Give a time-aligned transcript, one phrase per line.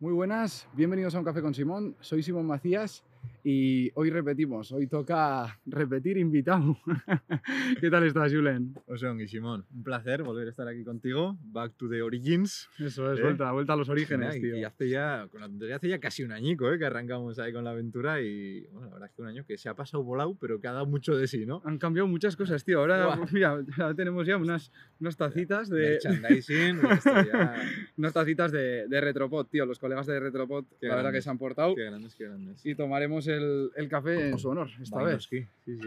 [0.00, 1.94] Muy buenas, bienvenidos a Un Café con Simón.
[2.00, 3.02] Soy Simón Macías
[3.42, 6.76] y hoy repetimos, hoy toca repetir invitado.
[7.80, 8.74] ¿Qué tal estás, Julen?
[8.86, 11.38] Oseón y Simón, un placer volver a estar aquí contigo.
[11.42, 12.68] Back to the origins.
[12.78, 13.22] Eso es, ¿Eh?
[13.22, 14.56] vuelta, vuelta a los orígenes, Y- tío.
[14.56, 16.78] Y hace ya, con la tontería, hace ya casi un añico ¿eh?
[16.78, 19.56] que arrancamos ahí con la aventura y bueno, la verdad es que un año que
[19.58, 21.62] se ha pasado volado, pero que ha dado mucho de sí, ¿no?
[21.64, 22.80] Han cambiado muchas cosas, tío.
[22.80, 26.80] Ahora, pues mira, ya tenemos ya unas, unas tacitas de Merchandising,
[27.32, 27.54] ya-
[27.96, 29.64] unas tacitas de, de Retropod, tío.
[29.66, 31.24] Los colegas de Retropod, Qué la verdad que grandes.
[31.24, 32.64] se han portado Qué grandes, qué grandes.
[32.66, 35.24] y tomaremos el, el café en su honor esta vez.
[35.24, 35.78] Sí, sí.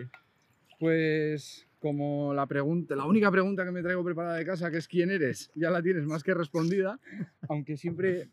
[0.79, 4.88] Pues como la pregunta, la única pregunta que me traigo preparada de casa, que es
[4.88, 6.99] quién eres, ya la tienes más que respondida,
[7.49, 8.29] aunque siempre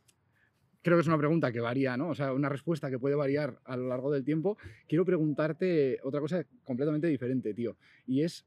[0.83, 2.11] creo que es una pregunta que varía, ¿no?
[2.11, 4.57] O sea, una respuesta que puede variar a lo largo del tiempo.
[4.87, 8.47] Quiero preguntarte otra cosa completamente diferente, tío, y es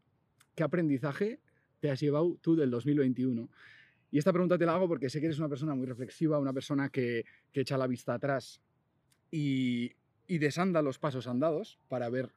[0.55, 1.39] ¿qué aprendizaje
[1.79, 3.49] te has llevado tú del 2021?
[4.11, 6.53] Y esta pregunta te la hago porque sé que eres una persona muy reflexiva, una
[6.53, 8.61] persona que, que echa la vista atrás
[9.31, 9.91] y,
[10.33, 12.31] y desanda los pasos andados para ver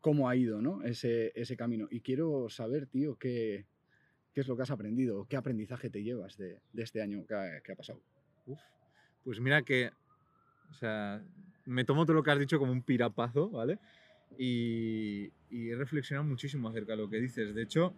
[0.00, 0.82] cómo ha ido ¿no?
[0.82, 1.86] ese, ese camino.
[1.88, 3.66] Y quiero saber, tío, qué,
[4.32, 7.34] qué es lo que has aprendido, qué aprendizaje te llevas de, de este año que
[7.36, 8.00] ha, que pasado.
[9.22, 9.92] Pues mira que,
[10.72, 11.22] o sea,
[11.66, 13.78] me tomo todo lo que has dicho como un pirapazo, ¿vale?
[14.36, 17.54] Y, y he reflexionado muchísimo acerca de lo que dices.
[17.54, 17.94] De hecho,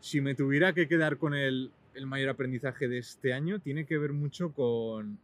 [0.00, 3.96] si me tuviera que quedar con el, el mayor aprendizaje de este año, tiene que
[3.96, 5.20] ver mucho con,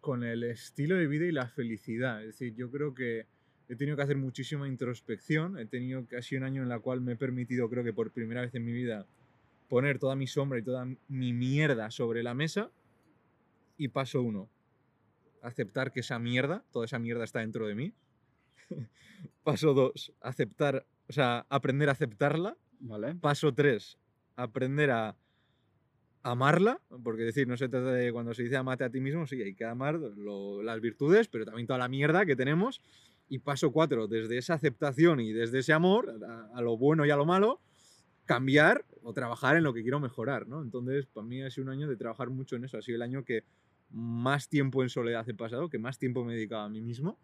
[0.00, 2.20] con el estilo de vida y la felicidad.
[2.20, 3.26] Es decir, yo creo que
[3.68, 5.58] he tenido que hacer muchísima introspección.
[5.58, 8.40] He tenido casi un año en el cual me he permitido, creo que por primera
[8.40, 9.06] vez en mi vida,
[9.68, 12.70] poner toda mi sombra y toda mi mierda sobre la mesa.
[13.76, 14.48] Y paso uno,
[15.42, 17.92] aceptar que esa mierda, toda esa mierda está dentro de mí.
[19.44, 22.56] paso dos, aceptar, o sea, aprender a aceptarla.
[22.80, 23.14] ¿Vale?
[23.16, 23.98] Paso 3,
[24.36, 25.16] aprender a
[26.22, 29.40] amarla, porque decir, no se trata de cuando se dice amate a ti mismo, sí,
[29.42, 32.80] hay que amar lo- las virtudes, pero también toda la mierda que tenemos.
[33.28, 37.10] Y paso 4, desde esa aceptación y desde ese amor, a, a lo bueno y
[37.10, 37.60] a lo malo,
[38.26, 40.62] cambiar o trabajar en lo que quiero mejorar, ¿no?
[40.62, 43.02] Entonces, para mí ha sido un año de trabajar mucho en eso, ha sido el
[43.02, 43.44] año que
[43.90, 47.18] más tiempo en soledad he pasado, que más tiempo me he dedicado a mí mismo.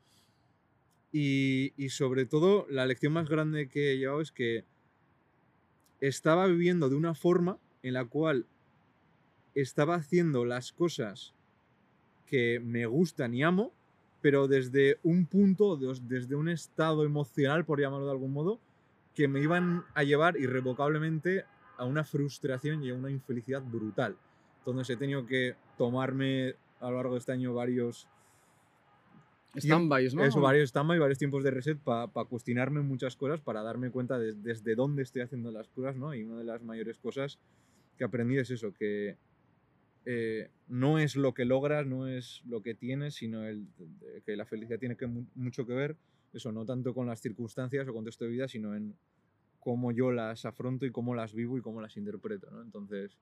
[1.12, 4.64] Y, y sobre todo, la lección más grande que he llevado es que
[6.00, 8.46] estaba viviendo de una forma en la cual
[9.54, 11.34] estaba haciendo las cosas
[12.26, 13.72] que me gustan y amo,
[14.20, 18.60] pero desde un punto, des- desde un estado emocional, por llamarlo de algún modo,
[19.14, 21.44] que me iban a llevar irrevocablemente
[21.76, 24.16] a una frustración y a una infelicidad brutal.
[24.58, 28.08] Entonces he tenido que tomarme a lo largo de este año varios
[29.56, 30.22] Stand-bys, ¿no?
[30.26, 34.18] eso, varios stand y varios tiempos de reset para cuestionarme muchas cosas, para darme cuenta
[34.18, 36.12] de- desde dónde estoy haciendo las cosas, ¿no?
[36.12, 37.38] Y una de las mayores cosas
[37.96, 39.16] que aprendí es eso, que
[40.06, 43.66] eh, no es lo que logras, no es lo que tienes, sino el,
[44.24, 45.96] que la felicidad tiene que mucho que ver,
[46.32, 48.94] eso, no tanto con las circunstancias o contexto de vida, sino en
[49.60, 52.62] cómo yo las afronto y cómo las vivo y cómo las interpreto, ¿no?
[52.62, 53.16] Entonces,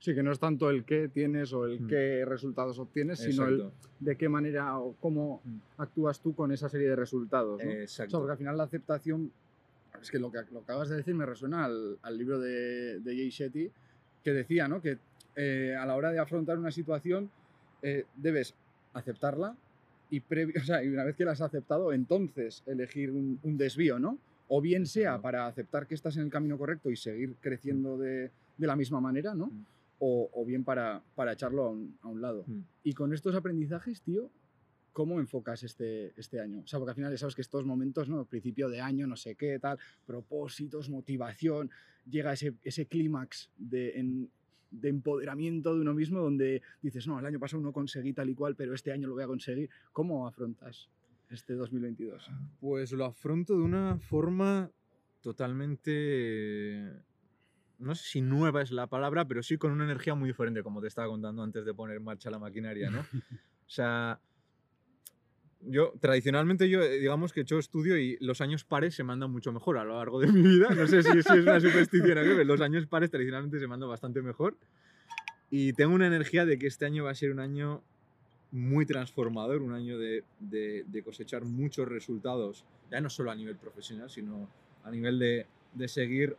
[0.00, 1.86] Sí, que no es tanto el qué tienes o el Mm.
[1.86, 5.58] qué resultados obtienes, sino el de qué manera o cómo Mm.
[5.78, 7.58] actúas tú con esa serie de resultados.
[7.64, 7.70] ¿no?
[7.70, 8.18] O sea, exacto.
[8.18, 9.32] porque al final la aceptación,
[10.02, 13.16] es que lo que, lo acabas de decir me resuena al, al libro de, de
[13.16, 13.70] Jay Shetty,
[14.22, 14.82] que decía ¿no?
[14.82, 14.98] que
[15.36, 17.30] eh, a la hora de afrontar una situación
[17.82, 18.54] eh, debes
[18.92, 19.56] aceptarla
[20.10, 23.56] y, previ- o sea, y una vez que la has aceptado, entonces elegir un, un
[23.58, 24.18] desvío, ¿no?
[24.48, 28.30] O bien sea para aceptar que estás en el camino correcto y seguir creciendo de,
[28.58, 29.46] de la misma manera, ¿no?
[29.46, 29.64] Mm.
[30.00, 32.44] O, o bien para, para echarlo a un, a un lado.
[32.46, 32.60] Mm.
[32.84, 34.28] Y con estos aprendizajes, tío,
[34.92, 36.60] ¿cómo enfocas este, este año?
[36.62, 38.24] O sea, porque al final ya sabes que estos momentos, ¿no?
[38.26, 41.70] Principio de año, no sé qué, tal, propósitos, motivación,
[42.08, 44.30] llega ese, ese clímax de, en-
[44.80, 48.34] de empoderamiento de uno mismo donde dices, no, el año pasado no conseguí tal y
[48.34, 49.70] cual, pero este año lo voy a conseguir.
[49.92, 50.88] ¿Cómo afrontas
[51.30, 52.30] este 2022?
[52.60, 54.70] Pues lo afronto de una forma
[55.20, 56.92] totalmente,
[57.78, 60.80] no sé si nueva es la palabra, pero sí con una energía muy diferente, como
[60.80, 63.00] te estaba contando antes de poner en marcha la maquinaria, ¿no?
[63.66, 64.20] O sea,
[65.66, 69.30] yo tradicionalmente yo eh, digamos que he hecho estudio y los años pares se mandan
[69.30, 70.68] mucho mejor a lo largo de mi vida.
[70.70, 74.22] No sé si, si es una superstición o los años pares tradicionalmente se mandan bastante
[74.22, 74.56] mejor.
[75.50, 77.82] Y tengo una energía de que este año va a ser un año
[78.50, 83.56] muy transformador, un año de, de- de cosechar muchos resultados, ya no solo a nivel
[83.56, 84.48] profesional, sino
[84.84, 86.36] a nivel de, de seguir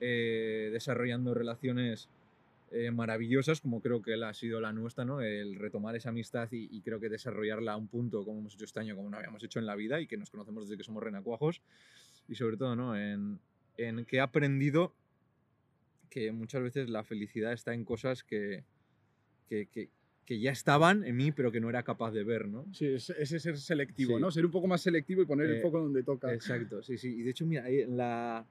[0.00, 2.08] eh, desarrollando relaciones
[2.70, 5.20] eh, maravillosas, como creo que la ha sido la nuestra, ¿no?
[5.20, 8.64] El retomar esa amistad y, y creo que desarrollarla a un punto como hemos hecho
[8.64, 10.84] este año, como no habíamos hecho en la vida y que nos conocemos desde que
[10.84, 11.62] somos renacuajos.
[12.28, 12.96] Y sobre todo, ¿no?
[12.96, 13.38] En,
[13.76, 14.94] en que he aprendido
[16.10, 18.64] que muchas veces la felicidad está en cosas que,
[19.48, 19.90] que, que-
[20.24, 22.64] que ya estaban en mí, pero que no era capaz de ver, ¿no?
[22.72, 24.20] Sí, es- ese ser selectivo, Sí.
[24.22, 24.30] ¿no?
[24.30, 26.32] Ser un poco más selectivo y poner el Eh, foco donde toca.
[26.32, 27.08] Exacto, sí, sí.
[27.14, 28.46] Y de hecho, mira, la,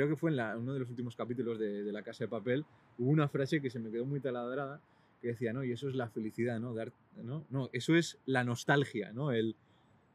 [0.00, 2.28] creo que fue en la- uno de los últimos capítulos de, de La Casa de
[2.28, 2.64] Papel,
[2.98, 4.80] hubo una frase que se me quedó muy taladrada,
[5.20, 6.74] que decía, no, y eso es la felicidad, ¿no?
[6.74, 7.44] Dar, ¿no?
[7.50, 9.32] no eso es la nostalgia, ¿no?
[9.32, 9.56] El,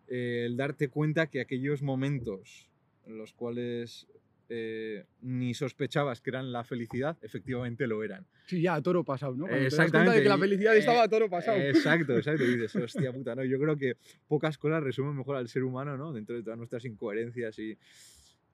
[0.08, 2.70] el darte cuenta que aquellos momentos
[3.06, 4.08] en los cuales
[4.50, 8.26] eh, ni sospechabas que eran la felicidad, efectivamente lo eran.
[8.46, 9.48] Sí, ya, a toro pasado, ¿no?
[9.48, 11.58] Cuando te das cuenta Exactamente, de que la felicidad eh, estaba a toro pasado.
[11.58, 12.44] Exacto, exacto.
[12.44, 13.44] Y dices, hostia puta, ¿no?
[13.44, 13.96] Yo creo que
[14.28, 16.14] pocas cosas resumen mejor al ser humano, ¿no?
[16.14, 17.78] Dentro de todas nuestras incoherencias y,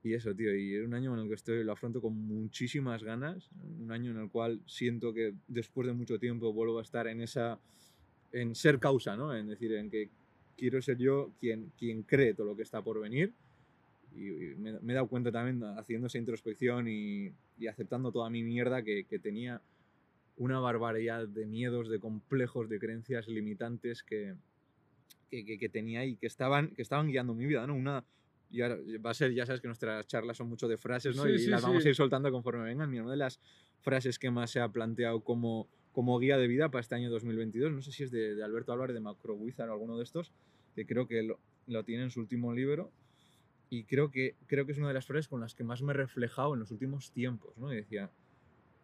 [0.03, 0.55] y eso, tío.
[0.55, 3.49] Y es un año en el que estoy, lo afronto con muchísimas ganas.
[3.79, 7.21] Un año en el cual siento que después de mucho tiempo vuelvo a estar en
[7.21, 7.59] esa.
[8.31, 9.35] en ser causa, ¿no?
[9.35, 10.09] En decir, en que
[10.57, 13.33] quiero ser yo quien, quien cree todo lo que está por venir.
[14.15, 18.29] Y, y me, me he dado cuenta también haciendo esa introspección y, y aceptando toda
[18.29, 19.61] mi mierda que, que tenía
[20.37, 24.35] una barbaridad de miedos, de complejos, de creencias limitantes que,
[25.29, 27.75] que, que- tenía y que estaban, que estaban guiando mi vida, ¿no?
[27.75, 28.05] Una,
[28.49, 31.23] y ahora va a ser, ya sabes que nuestras charlas son mucho de frases, ¿no?
[31.23, 31.87] Sí, y sí, las vamos sí.
[31.87, 32.89] a ir soltando conforme vengan.
[32.89, 33.39] Mira, una de las
[33.81, 37.71] frases que más se ha planteado como, como guía de vida para este año 2022,
[37.71, 40.33] no sé si es de, de Alberto Álvarez de Macro Wizard o alguno de estos,
[40.75, 42.91] que creo que lo, lo tiene en su último libro.
[43.69, 45.91] Y creo que, creo que es una de las frases con las que más me
[45.91, 47.71] he reflejado en los últimos tiempos, ¿no?
[47.71, 48.09] Y decía,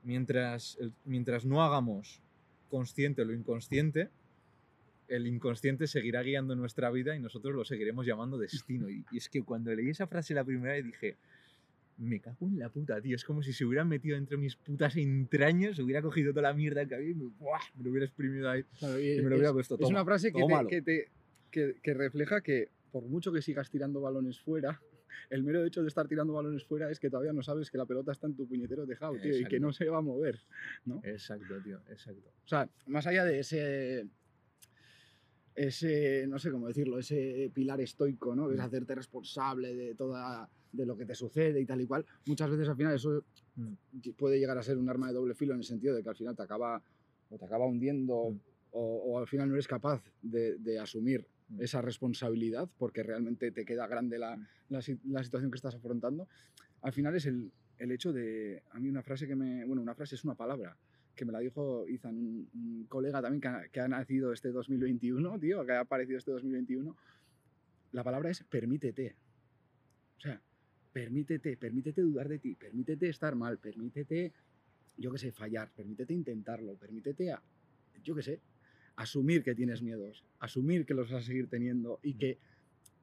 [0.04, 2.22] mientras, mientras no hagamos
[2.70, 4.10] consciente lo inconsciente,
[5.08, 8.90] el inconsciente seguirá guiando nuestra vida y nosotros lo seguiremos llamando destino.
[8.90, 11.18] Y, y es que cuando leí esa frase la primera vez dije,
[11.98, 13.16] me cago en la puta, tío.
[13.16, 16.86] Es como si se hubieran metido entre mis putas entrañas, hubiera cogido toda la mierda
[16.86, 17.60] que había y me, ¡buah!
[17.76, 18.64] me lo hubiera exprimido ahí.
[18.80, 21.12] Claro, y me lo hubiera es, puesto, es toma, una frase que, te, que, te-
[21.52, 24.82] que- que refleja que por mucho que sigas tirando balones fuera,
[25.30, 27.86] el mero hecho de estar tirando balones fuera es que todavía no sabes que la
[27.86, 30.42] pelota está en tu puñetero tejado, tío, y que no se va a mover.
[31.04, 32.30] Exacto, tío, exacto.
[32.44, 34.06] O sea, más allá de ese,
[35.56, 38.48] ese, no sé cómo decirlo, ese pilar estoico, ¿no?
[38.48, 38.64] Que es Mm.
[38.64, 42.06] hacerte responsable de toda, de lo que te sucede y tal y cual.
[42.28, 43.24] Muchas veces al final eso
[43.56, 43.74] Mm.
[44.18, 46.16] puede llegar a ser un arma de doble filo en el sentido de que al
[46.16, 46.82] final te acaba,
[47.30, 48.40] o te acaba hundiendo Mm.
[48.72, 48.80] o,
[49.14, 51.62] o al final no eres capaz de, de asumir Mm.
[51.62, 54.36] esa responsabilidad porque realmente te queda grande la,
[54.70, 56.28] la la situación que estás afrontando.
[56.82, 59.94] Al final es el, el hecho de, a mí una frase que me, bueno, una
[59.96, 60.76] frase es una palabra,
[61.16, 64.50] que me la dijo Izan, un, un colega también que ha, que ha nacido este
[64.52, 66.96] 2021, tío, que ha aparecido este 2021.
[67.94, 69.16] La palabra es permítete.
[70.18, 70.42] O sea,
[70.94, 74.34] permítete, permítete dudar de ti, permítete estar mal, permítete,
[74.98, 77.42] yo qué sé, fallar, permítete intentarlo, permítete, a-
[78.04, 78.42] yo qué sé,
[78.96, 82.38] asumir que tienes miedos, asumir que los vas a seguir teniendo y que,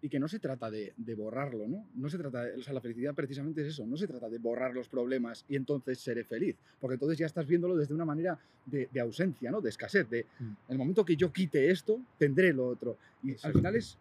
[0.05, 1.87] y que no se trata de, de borrarlo, ¿no?
[1.95, 4.39] No se trata, de, o sea, la felicidad precisamente es eso, no se trata de
[4.39, 8.37] borrar los problemas y entonces seré feliz, porque entonces ya estás viéndolo desde una manera
[8.67, 9.61] de, de ausencia, ¿no?
[9.61, 10.53] De escasez, de Mm.
[10.73, 12.99] el momento que yo quite esto, tendré lo otro.
[13.23, 13.97] Y al final es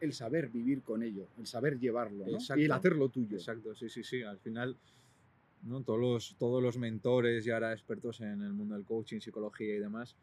[0.00, 2.38] el saber vivir con ello, el saber llevarlo, ¿no?
[2.56, 3.36] y el hacerlo tuyo.
[3.36, 4.22] Exacto, sí, sí, sí.
[4.22, 4.76] Al final,
[5.62, 5.82] ¿no?
[5.82, 9.78] todos, los, todos los mentores y ahora expertos en el mundo del coaching, psicología y
[9.78, 10.14] demás,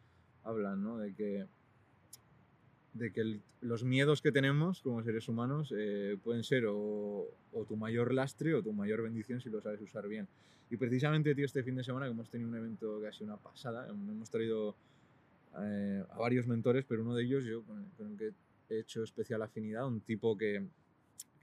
[0.44, 0.98] hablan ¿no?
[0.98, 1.46] de que,
[2.94, 7.28] de que los miedos que tenemos como seres humanos eh, pueden ser o,
[7.68, 10.28] tu mayor lastre o tu mayor bendición si lo sabes usar bien.
[10.70, 13.90] Y precisamente, tío, este fin de semana que hemos tenido un evento sido una pasada,
[13.90, 14.76] hemos traído
[15.62, 18.32] eh, a varios mentores, pero uno de ellos, yo con el, que
[18.70, 20.64] he hecho especial afinidad, un tipo que,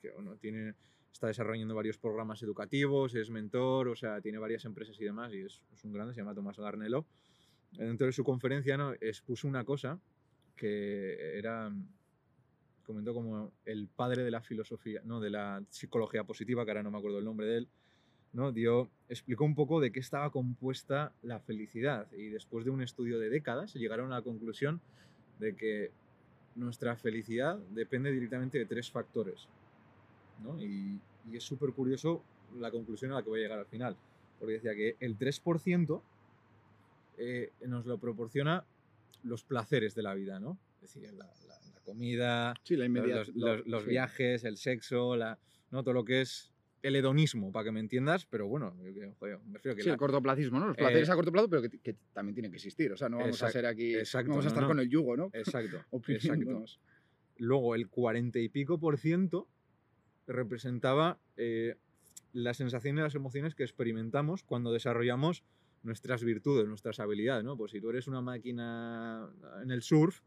[0.01, 0.75] que bueno, tiene,
[1.13, 5.43] está desarrollando varios programas educativos, es mentor, o sea, tiene varias empresas y demás, y
[5.43, 7.05] es, es un grande, se llama Tomás Garnelo.
[7.73, 8.95] Dentro de su conferencia ¿no?
[8.95, 9.99] expuso una cosa
[10.59, 11.73] que era,
[12.85, 16.91] comentó como el padre de la filosofía, no, de la psicología positiva, que ahora no
[16.91, 17.69] me acuerdo el nombre de él,
[18.33, 18.53] ¿no?
[18.53, 23.19] Dio, explicó un poco de qué estaba compuesta la felicidad y después de un estudio
[23.19, 24.81] de décadas llegaron a la conclusión
[25.39, 25.91] de que
[26.57, 29.49] nuestra felicidad depende directamente de tres factores.
[30.43, 30.61] ¿no?
[30.61, 31.01] Y,
[31.31, 32.23] y es súper curioso
[32.59, 33.97] la conclusión a la que voy a llegar al final,
[34.39, 36.03] porque decía que el 3%
[37.19, 38.65] eh, nos lo proporciona
[39.23, 40.59] los placeres de la vida, ¿no?
[40.83, 43.19] Es decir, la, la- la comida, Sí, la los, inmediata.
[43.21, 43.91] los- los- los sí.
[43.91, 45.39] viajes, el sexo, la,
[45.71, 45.83] ¿no?
[45.83, 49.55] todo lo que es el hedonismo, para que me entiendas, pero bueno, yo joder, me
[49.55, 50.69] refiero que Sí, el cortoplacismo, ¿no?
[50.69, 52.93] Los Eh, placeres a corto plazo, pero que, que también tienen que existir.
[52.93, 53.95] O sea, no vamos a ser aquí.
[53.95, 54.69] no vamos a estar no.
[54.69, 55.31] con el yugo, ¿no?
[55.33, 56.65] Exacto, exacto.
[57.39, 59.49] Luego el 40 y pico por ciento
[60.27, 61.77] representaba eh,
[62.33, 65.43] la sensación y las emociones que experimentamos cuando desarrollamos
[65.83, 67.57] nuestras virtudes, nuestras habilidades, ¿no?
[67.57, 69.29] Pues si tú eres una máquina
[69.63, 70.21] en el surf,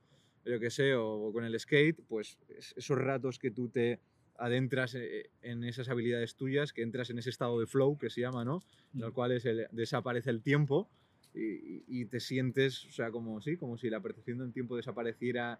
[0.46, 4.00] yo que sé, o con el skate, pues es- esos ratos que tú te
[4.38, 8.22] adentras eh, en esas habilidades tuyas, que entras en ese estado de flow que se
[8.22, 8.62] llama, ¿no?
[8.96, 10.90] En el cual es el- desaparece el tiempo
[11.34, 15.60] y, te sientes, o sea, como, sí, como si la percepción del tiempo desapareciera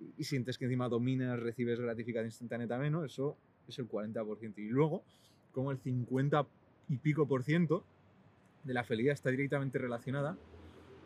[0.00, 3.04] y, y sientes que encima dominas, recibes gratificación instantánea también, ¿no?
[3.04, 3.36] Eso
[3.68, 4.54] es el 40%.
[4.60, 5.04] Y luego,
[5.52, 6.46] como el 50
[6.88, 7.84] y pico por ciento
[8.64, 10.36] de la felicidad está directamente relacionada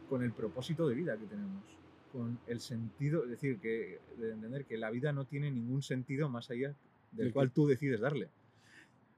[0.08, 1.64] con el propósito de vida que tenemos,
[2.12, 6.28] con el sentido, es decir, que, de entender que la vida no tiene ningún sentido
[6.28, 6.74] más allá
[7.12, 8.28] del que- cual tú decides darle.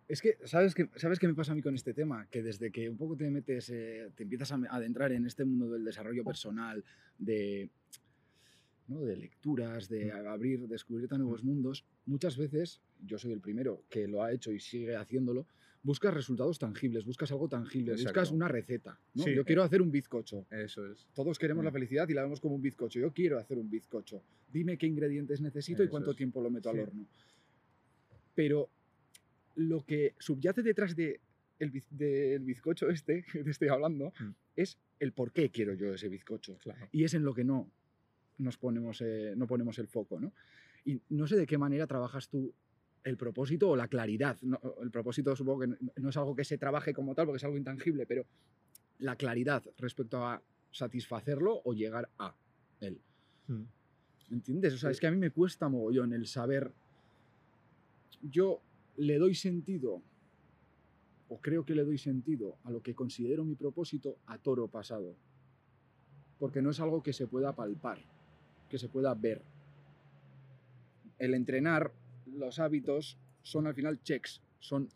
[0.06, 2.26] Es que, ¿sabes qué, ¿sabes qué me pasa a mí con este tema?
[2.30, 5.70] Que desde que un poco te metes, eh, te empiezas a adentrar en este mundo
[5.70, 6.84] del desarrollo personal,
[7.18, 7.70] de,
[8.86, 9.00] ¿no?
[9.00, 10.26] de lecturas, de Mm.
[10.26, 14.52] abrir, descubrirte a nuevos mundos, muchas veces, yo soy el primero que lo ha hecho
[14.52, 15.46] y sigue haciéndolo,
[15.84, 18.98] buscas resultados tangibles, buscas algo tangible, buscas una receta.
[19.14, 19.22] ¿no?
[19.22, 19.44] Sí, Yo eh.
[19.44, 20.46] quiero hacer un bizcocho.
[20.50, 21.06] Eso es.
[21.14, 21.74] Todos queremos la Mm.
[21.74, 22.98] felicidad y la vemos como un bizcocho.
[22.98, 24.22] Yo quiero hacer un bizcocho.
[24.52, 26.16] Dime qué ingredientes necesito y cuánto es.
[26.16, 27.06] tiempo lo meto al horno.
[28.34, 28.68] Pero
[29.56, 31.20] lo que subyace detrás de
[31.60, 34.30] el del bizcocho este que te estoy hablando Mm.
[34.56, 36.56] es el por qué quiero yo ese bizcocho.
[36.58, 36.88] Claro.
[36.92, 37.70] Y es en lo que no
[38.38, 40.18] nos ponemos, eh, no ponemos el foco.
[40.18, 40.32] ¿no?
[40.84, 42.52] Y no sé de qué manera trabajas tú
[43.04, 44.36] el propósito o la claridad.
[44.42, 47.44] No, el propósito supongo que no- es algo que se trabaje como tal porque es
[47.44, 48.24] algo intangible, pero
[48.98, 52.34] la claridad respecto a satisfacerlo o llegar a
[52.80, 52.98] él.
[53.48, 53.62] Mm.
[54.32, 54.74] ¿Entiendes?
[54.74, 54.94] O sea, Sí.
[54.94, 56.72] es que a mí me cuesta mogollón el saber.
[58.22, 58.60] Yo
[58.96, 60.00] le doy sentido,
[61.28, 65.14] o creo que le doy sentido a lo que considero mi propósito a toro pasado.
[66.38, 67.98] Porque no es algo que se pueda palpar,
[68.68, 69.42] que se pueda ver.
[71.18, 71.92] El entrenar,
[72.38, 74.88] los hábitos, son al final checks, son,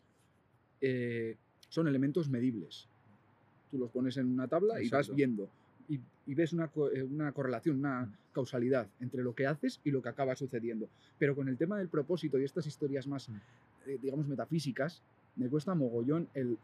[0.81, 1.35] eh,
[1.69, 2.87] son elementos medibles.
[3.71, 5.49] Tú los pones en una tabla y vas viendo.
[5.87, 8.13] Y, y ves una, co- eh, una correlación, una Mm.
[8.33, 10.87] causalidad entre lo que haces y lo que acaba sucediendo.
[11.17, 13.35] Pero con el tema del propósito y estas historias más, Mm.
[13.87, 15.01] eh, digamos, metafísicas,
[15.35, 16.57] me cuesta mogollón el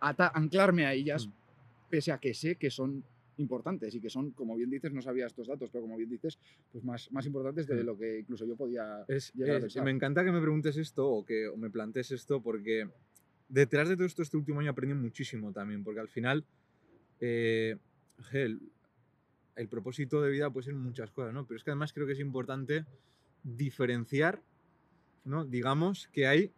[0.00, 1.32] anclarme a ellas, Mm.
[1.90, 3.02] pese a que sé que son
[3.38, 6.38] importantes y que son, como bien dices, no sabía estos datos, pero como bien dices,
[6.72, 7.86] pues más, más importantes de Mm.
[7.86, 9.84] lo que incluso yo podía Es, llegar a pensar.
[9.84, 12.88] me encanta que me preguntes esto o que o me plantees esto porque
[13.48, 16.44] detrás de todo esto este último año aprendí muchísimo también, porque al final
[17.20, 17.76] eh,
[18.32, 18.60] el,
[19.56, 21.46] el propósito de vida puede ser muchas cosas, ¿no?
[21.46, 22.84] Pero es que además creo que es importante
[23.42, 24.42] diferenciar,
[25.24, 25.44] ¿no?
[25.44, 26.52] Digamos que hay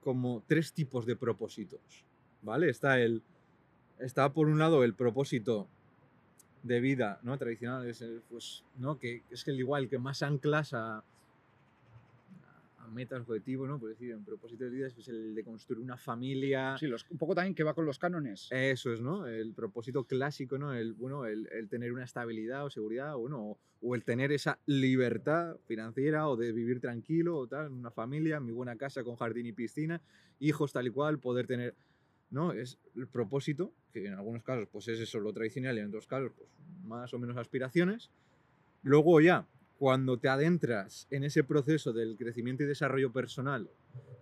[0.00, 2.04] como tres tipos de propósitos,
[2.42, 2.68] ¿vale?
[2.70, 3.22] Está el
[3.98, 5.68] está por un lado el propósito
[6.62, 7.38] de vida, ¿no?
[7.38, 8.98] Tradicional es el, pues, ¿no?
[8.98, 10.98] Que es el igual que más anclas a,
[12.78, 13.78] a metas, objetivos, ¿no?
[13.78, 16.76] Por decir, en propósito de vida es el de construir una familia.
[16.78, 18.48] Sí, los- un poco también que va con los cánones.
[18.50, 19.26] Eso es, ¿no?
[19.26, 20.72] El propósito clásico, ¿no?
[20.74, 24.58] El, bueno, el, el tener una estabilidad o seguridad, bueno, o, o el tener esa
[24.66, 29.16] libertad financiera o de vivir tranquilo o tal, en una familia, mi buena casa con
[29.16, 30.00] jardín y piscina,
[30.40, 31.74] hijos tal y cual, poder tener,
[32.30, 32.52] ¿no?
[32.52, 36.06] Es el propósito, que en algunos casos pues es eso lo tradicional y en otros
[36.06, 36.48] casos pues
[36.82, 38.10] más o menos aspiraciones.
[38.82, 39.46] Luego ya,
[39.78, 43.70] cuando te adentras en ese proceso del crecimiento y desarrollo personal,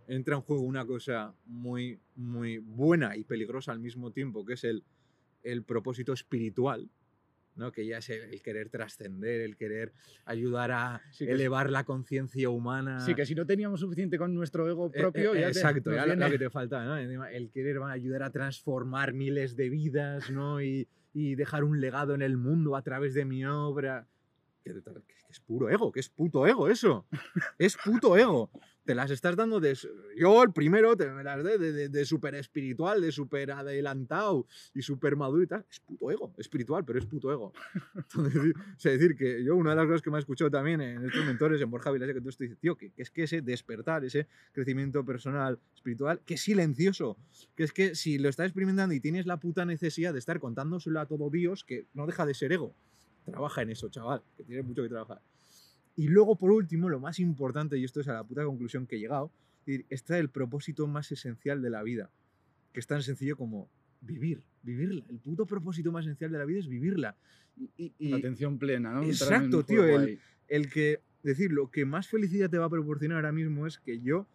[0.08, 4.64] entra en juego una cosa muy, muy buena y peligrosa al mismo tiempo, que es
[4.64, 4.84] el,
[5.42, 6.88] el propósito espiritual,
[7.56, 7.72] ¿no?
[7.72, 9.92] que ya es el, el querer trascender, el querer
[10.25, 13.00] ayudar a Sí, elevar la conciencia humana.
[13.00, 15.90] Sí, que si no teníamos suficiente con nuestro ego Eh, propio, eh, ya te- exacto,
[15.90, 19.68] nos ya lo- que te falta, El querer va a ayudar a transformar miles de
[19.70, 20.60] vidas, ¿no?
[20.62, 24.06] Y, y dejar un legado en el mundo a través de mi obra.
[24.75, 27.06] Que, que- es puro ego, que es puto ego eso.
[27.58, 28.50] Es puto ego.
[28.85, 29.76] Te las estás dando de...
[30.16, 34.82] Yo, el primero, te me las de, de, de, súper espiritual, de súper adelantado y
[34.82, 35.66] súper maduro y tal.
[35.68, 37.52] Es puto ego, espiritual, pero es puto ego.
[37.96, 41.04] Entonces, sea, decir que yo, una de las cosas que me he escuchado también en
[41.04, 44.04] estos mentores, en Borja Vilase, que tú dices, tío, que, que es que ese despertar,
[44.04, 47.16] ese crecimiento personal, espiritual, que es silencioso.
[47.56, 51.00] Que es que si lo estás experimentando y tienes la puta necesidad de estar contándoselo
[51.00, 52.75] a todo Dios, que no deja de ser ego.
[53.26, 55.21] Trabaja en eso, chaval, que tienes mucho que trabajar.
[55.97, 58.97] Y luego, por último, lo más importante, y esto es a la puta conclusión que
[58.97, 59.30] he llegado,
[59.88, 62.11] está el propósito más esencial de la vida,
[62.73, 63.68] que es tan sencillo como
[64.00, 65.04] vivir, vivirla.
[65.09, 67.16] El puto propósito más esencial de la vida es vivirla.
[67.78, 69.02] Y, atención plena, ¿no?
[69.02, 73.33] Exacto, tío, el- el que, decir, lo que más felicidad te va a proporcionar ahora
[73.33, 74.26] mismo es que yo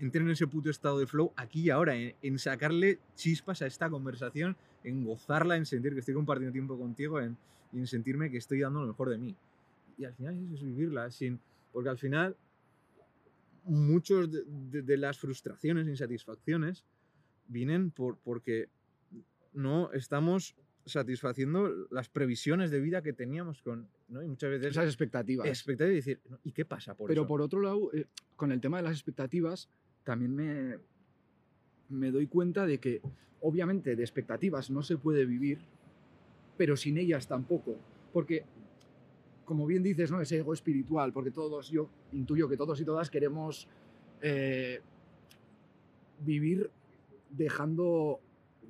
[0.00, 3.66] entre en ese puto estado de flow aquí y ahora, en, en sacarle chispas a
[3.66, 7.36] esta conversación, en gozarla, en sentir que estoy compartiendo tiempo contigo, en,
[7.72, 9.34] y en sentirme que estoy dando lo mejor de mí.
[9.98, 11.40] Y al final eso es vivirla, sin,
[11.72, 12.36] porque al final
[13.64, 16.84] muchos de, de- de las frustraciones insatisfacciones
[17.48, 18.68] vienen por, porque
[19.52, 24.22] no estamos satisfaciendo las previsiones de vida que teníamos con, ¿no?
[24.22, 25.48] Y muchas veces Esas expectativas.
[25.48, 27.28] expectativa y decir, "No, ¿y qué pasa por Pero eso?
[27.28, 29.68] por otro lado, eh, con el tema de las expectativas,
[30.06, 30.78] también me,
[31.90, 33.02] me doy cuenta de que
[33.42, 35.58] obviamente de expectativas no se puede vivir,
[36.56, 37.74] pero sin ellas tampoco.
[38.12, 38.44] Porque,
[39.44, 40.20] como bien dices, ¿no?
[40.20, 43.66] ese ego espiritual, porque todos, yo intuyo que todos y todas queremos
[44.22, 44.80] eh,
[46.24, 46.70] vivir
[47.30, 48.20] dejando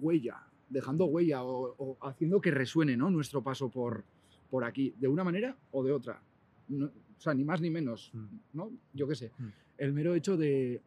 [0.00, 3.10] huella, dejando huella o, o haciendo que resuene ¿no?
[3.10, 4.04] nuestro paso por,
[4.50, 6.20] por aquí, de una manera o de otra.
[6.68, 8.26] No- o sea, ni más ni menos, Mm.
[8.54, 8.70] ¿no?
[8.92, 9.30] Yo qué sé.
[9.38, 9.46] Mm.
[9.78, 10.80] El mero hecho de,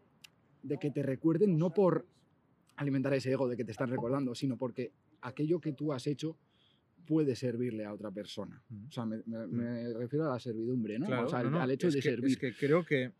[0.63, 2.05] de que te recuerden, no por
[2.75, 6.37] alimentar ese ego de que te están recordando, sino porque aquello que tú has hecho
[7.05, 8.61] puede servirle a otra persona.
[8.87, 11.07] O sea, me, me- me refiero a la servidumbre, ¿no?
[11.07, 12.31] Claro, o sea, no, al- no, al hecho es de que- servir.
[12.31, 13.11] Es que creo que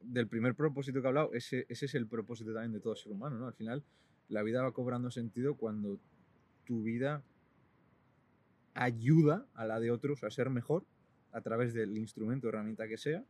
[0.00, 3.10] del primer propósito que he hablado, ese, ese es el propósito también de todo ser
[3.12, 3.46] humano, ¿no?
[3.48, 3.82] Al final,
[4.28, 5.98] la vida va cobrando sentido cuando
[6.64, 7.22] tu vida
[8.74, 10.84] ayuda a la de otros a ser mejor
[11.32, 13.24] a través del instrumento o herramienta que sea.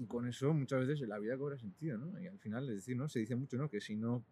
[0.00, 2.18] Y con eso muchas veces la vida cobra sentido, ¿no?
[2.18, 3.06] Y al final, es decir, ¿no?
[3.08, 3.68] Se dice mucho, ¿no?
[3.68, 4.24] Que si no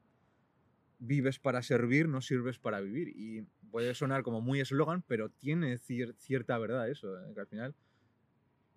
[0.99, 3.09] vives para servir, no sirves para vivir.
[3.15, 7.35] Y puede sonar como muy eslogan, pero tiene cier- cierta verdad eso, ¿eh?
[7.35, 7.75] que al final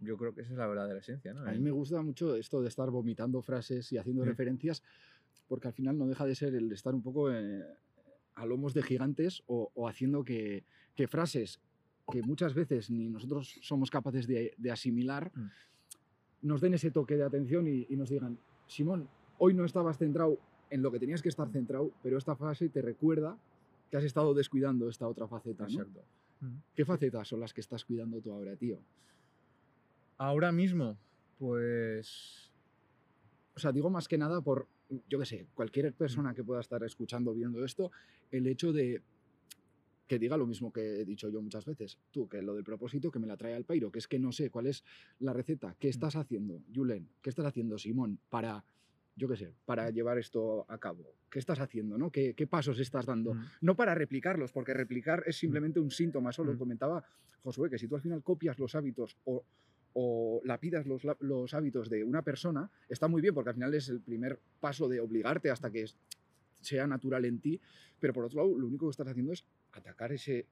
[0.02, 1.48] yo creo que esa es la verdadera esencia, ¿no?
[1.48, 4.28] A mí me gusta mucho esto de estar vomitando frases y haciendo Mm.
[4.28, 4.84] referencias,
[5.48, 7.64] porque al final no deja de ser el estar un poco eh,
[8.36, 11.62] a lomos de gigantes o, o haciendo que, que frases
[12.12, 15.48] que muchas veces ni nosotros somos capaces de, de asimilar, Mm.
[16.42, 19.08] Nos den ese toque de atención y, y nos digan, Simón,
[19.38, 20.38] hoy no estabas centrado
[20.70, 23.38] en lo que tenías que estar centrado, pero esta frase te recuerda
[23.90, 25.66] que has estado descuidando esta otra faceta.
[25.66, 25.70] ¿no?
[25.70, 26.02] Exacto.
[26.74, 28.80] ¿Qué facetas son las que estás cuidando tú ahora, tío?
[30.18, 30.98] Ahora mismo,
[31.38, 32.50] pues...
[33.54, 34.68] O sea, digo más que nada por,
[35.10, 37.92] yo qué sé, cualquier persona que pueda estar escuchando, viendo esto,
[38.32, 39.02] el hecho de
[40.12, 41.98] que diga lo mismo que he dicho yo muchas veces.
[42.12, 44.34] Tú, que lo del propósito que me la trae al pairo, que es que no
[44.34, 44.84] sé cuál es
[45.20, 45.74] la receta.
[45.80, 47.08] ¿Qué estás haciendo, Julen?
[47.22, 48.62] ¿Qué estás haciendo, Simón, para,
[49.16, 51.06] yo qué sé, para llevar esto a cabo?
[51.30, 52.12] ¿Qué estás haciendo, no?
[52.12, 53.36] ¿Qué, qué pasos estás dando?
[53.36, 56.32] mm, No para replicarlos, porque replicar es simplemente un síntoma.
[56.32, 56.58] Eso lo Mm.
[56.58, 57.06] comentaba
[57.42, 59.46] Josué, que si tú al final copias los hábitos o,
[59.94, 63.88] o lapidas los, los hábitos de una persona, está muy bien, porque al final es
[63.88, 65.86] el primer paso de obligarte hasta que
[66.60, 67.62] sea natural en ti.
[68.02, 70.48] Pero por otro lado, lo único que estás haciendo es atacar ese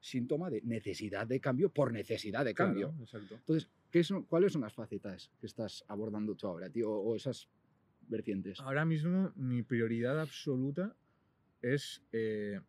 [0.00, 2.88] síntoma de necesidad de cambio por necesidad de cambio.
[2.88, 3.34] claro, exacto.
[3.36, 6.92] Entonces, ¿qué son, ¿cuáles son las facetas que estás abordando tú ahora, tío?
[6.92, 7.48] O esas
[8.08, 8.60] vertientes.
[8.60, 10.94] Ahora mismo mi prioridad absoluta
[11.62, 12.60] es eh,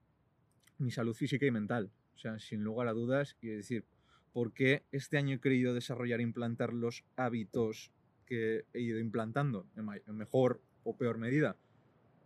[0.78, 1.92] mi salud física y mental.
[2.16, 3.84] O sea, sin lugar a dudas, y decir,
[4.32, 7.92] ¿por qué este año he querido desarrollar e implantar los hábitos
[8.26, 11.58] que he ido implantando en, en mejor o peor medida?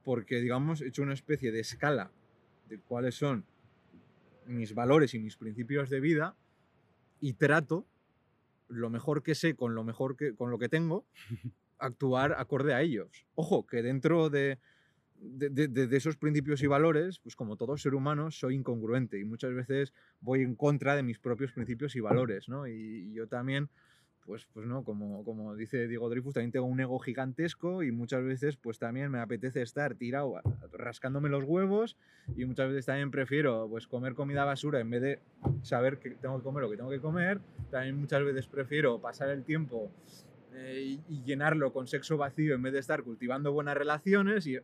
[0.03, 2.11] Porque, digamos, he hecho una especie de escala
[2.67, 3.45] de cuáles son
[4.49, 6.37] mis valores y mis principios de vida
[7.19, 7.87] y trato
[8.67, 11.07] lo mejor que sé con lo mejor que con lo que tengo
[11.79, 13.27] actuar acorde a ellos.
[13.35, 14.59] Ojo, que dentro de,
[15.15, 19.19] de, de- de- de esos principios y valores, pues como todo ser humano, soy incongruente
[19.19, 22.67] y muchas veces voy en contra de mis propios principios y valores, ¿no?
[22.67, 23.69] Y, y yo también,
[24.29, 28.23] pues, pues no, como, como dice Diego Dreyfus, también tengo un ego gigantesco y muchas
[28.23, 30.39] veces, pues también me apetece estar tirado
[30.71, 31.97] rascándome los huevos
[32.37, 35.19] y muchas veces también prefiero, pues, comer comida basura en vez de
[35.63, 37.41] saber que tengo que comer lo que tengo que comer.
[37.71, 39.89] También muchas veces prefiero pasar el tiempo
[40.53, 44.59] eh, y, y llenarlo con sexo vacío en vez de estar cultivando buenas relaciones y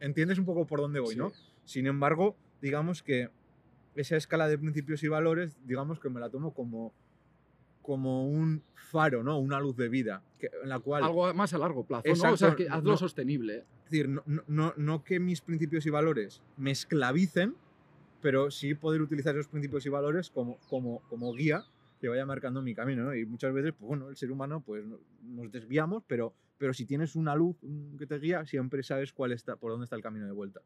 [0.00, 1.28] entiendes un poco por dónde voy, ¿no?
[1.28, 1.42] Sí.
[1.66, 3.28] Sin embargo, digamos que
[3.94, 6.94] esa escala de principios y valores, digamos que me la tomo como,
[7.82, 9.38] como un faro, ¿no?
[9.38, 11.02] Una luz de vida, que- en la cual...
[11.04, 12.12] Algo más a largo plazo, ¿no?
[12.12, 13.64] O Exacto, sea, que hazlo no- sostenible.
[13.84, 17.54] Es decir, no, no- no, que mis principios y valores me esclavicen,
[18.20, 21.64] pero sí poder utilizar esos principios y valores como, como, como guía
[22.00, 23.14] que vaya marcando mi camino, ¿no?
[23.14, 26.84] Y muchas veces, pues bueno, el ser humano, pues no- nos desviamos, pero, pero si
[26.86, 30.02] tienes una luz mm, que te guía, siempre sabes cuál está, por dónde está el
[30.02, 30.60] camino de vuelta.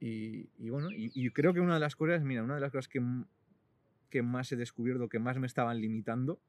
[0.00, 2.70] Y, y bueno, y, y creo que una de las cosas, mira, una de las
[2.72, 3.00] cosas que,
[4.10, 6.40] que más he descubierto, que más me estaban limitando,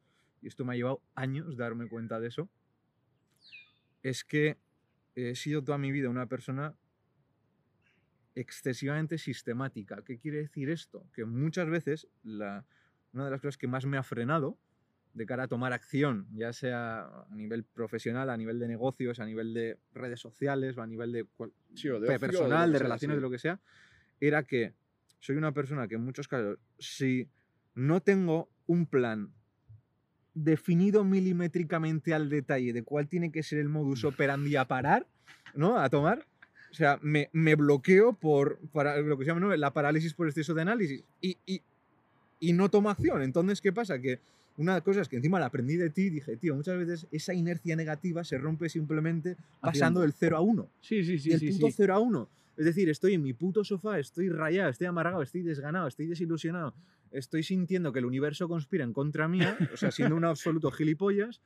[0.42, 2.50] y esto me ha llevado años darme cuenta de eso,
[4.04, 4.58] es que
[5.16, 6.76] he sido toda mi vida una persona
[8.36, 10.02] excesivamente sistemática.
[10.04, 11.06] ¿Qué quiere decir esto?
[11.14, 12.66] Que muchas veces la,
[13.14, 14.58] una de las cosas que más me ha frenado
[15.14, 19.26] de cara a tomar acción, ya sea a nivel profesional, a nivel de negocios, a
[19.26, 22.78] nivel de redes sociales, o a nivel de, cual- Sí, de ocio, de personal, de
[22.78, 23.18] sea, relaciones, sí.
[23.18, 23.60] de lo que sea,
[24.22, 24.74] era que
[25.20, 27.28] soy una persona que en muchos casos, si
[27.76, 29.32] no tengo un plan
[30.34, 35.06] definido milimétricamente al detalle de cuál tiene que ser el modus operandi a parar,
[35.54, 35.78] ¿no?
[35.78, 36.26] A tomar.
[36.72, 39.56] O sea, me, me bloqueo por para lo que se llama ¿no?
[39.56, 41.62] la parálisis por exceso de análisis y, y,
[42.40, 43.22] y no tomo acción.
[43.22, 44.00] Entonces, ¿qué pasa?
[44.00, 44.20] Que
[44.58, 47.76] una cosa es que encima la aprendí de ti, dije, tío, muchas veces esa inercia
[47.76, 50.68] negativa se rompe simplemente pasando del 0 a 1.
[50.82, 51.30] Sí, sí, sí.
[51.30, 51.74] del sí, puto sí.
[51.78, 52.30] 0 a 1.
[52.62, 56.76] Es decir, estoy en mi puto sofá, estoy rayado, estoy amargado, estoy desganado, estoy desilusionado,
[57.10, 61.42] estoy sintiendo que el universo conspira en contra mía, o sea, siendo un absoluto gilipollas,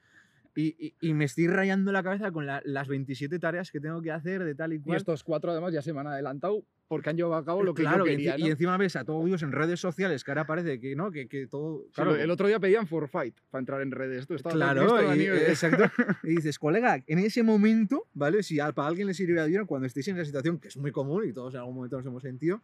[0.55, 4.01] y, y- y me estoy rayando la cabeza con la- las 27 tareas que tengo
[4.01, 4.97] que hacer de tal y Y cual.
[4.97, 7.81] estos cuatro además ya se me han adelantado porque han llevado a cabo lo que
[7.81, 8.47] claro, yo y quería, y, ¿no?
[8.47, 11.47] encima ves a todos ellos en redes sociales que ahora parece que no, que, que
[11.47, 11.83] todo.
[11.87, 14.27] Sí, Claro, el otro día pedían for fight para entrar en redes.
[14.27, 15.49] Todo Claro, y- nieve.
[15.49, 15.83] exacto.
[16.23, 18.41] Y dices, colega, en ese momento, ¿vale?
[18.43, 20.77] Si a- para alguien le sirve de ayuda, cuando estéis en esa situación, que es
[20.77, 22.61] muy común y todos en algún momento nos hemos sentido,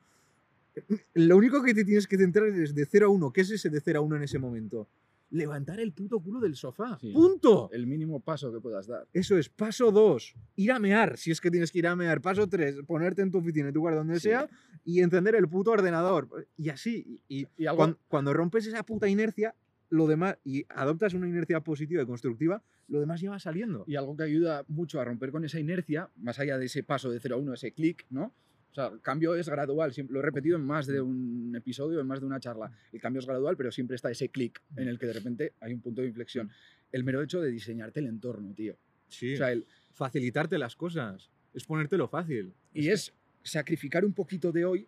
[1.15, 3.33] lo único que te tienes que centrar es de 0 a 1.
[3.33, 4.87] ¿Qué es ese de 0 a 1 en ese momento?
[5.31, 6.97] Levantar el puto culo del sofá.
[6.99, 7.11] Sí.
[7.13, 7.69] ¡Punto!
[7.71, 9.07] El mínimo paso que puedas dar.
[9.13, 9.49] Eso es.
[9.49, 10.35] Paso 2.
[10.57, 12.21] Ir a mear, si es que tienes que ir a mear.
[12.21, 12.81] Paso 3.
[12.85, 14.29] Ponerte en tu oficina, en tu lugar donde Sí.
[14.29, 14.49] sea,
[14.83, 16.27] y encender el puto ordenador.
[16.57, 17.21] Y así.
[17.29, 19.55] Y, algo, cuando, rompes esa puta inercia,
[19.89, 23.85] lo demás, y adoptas una inercia positiva y constructiva, lo demás ya va saliendo.
[23.87, 27.09] y algo que ayuda mucho a romper con esa inercia, más allá de ese paso
[27.09, 28.33] de 0 a 1, ese clic, ¿no?
[28.71, 32.07] O sea, el cambio es gradual, lo he repetido en más de un episodio, en
[32.07, 32.71] más de una charla.
[32.93, 35.73] El cambio es gradual, pero siempre está ese clic en el que de repente hay
[35.73, 36.49] un punto de inflexión.
[36.91, 38.77] El mero hecho de diseñarte el entorno, tío.
[39.09, 39.33] Sí.
[39.33, 41.29] O sea, el, facilitarte las cosas.
[41.53, 42.53] Es ponértelo fácil.
[42.73, 44.87] y es sacrificar un poquito de hoy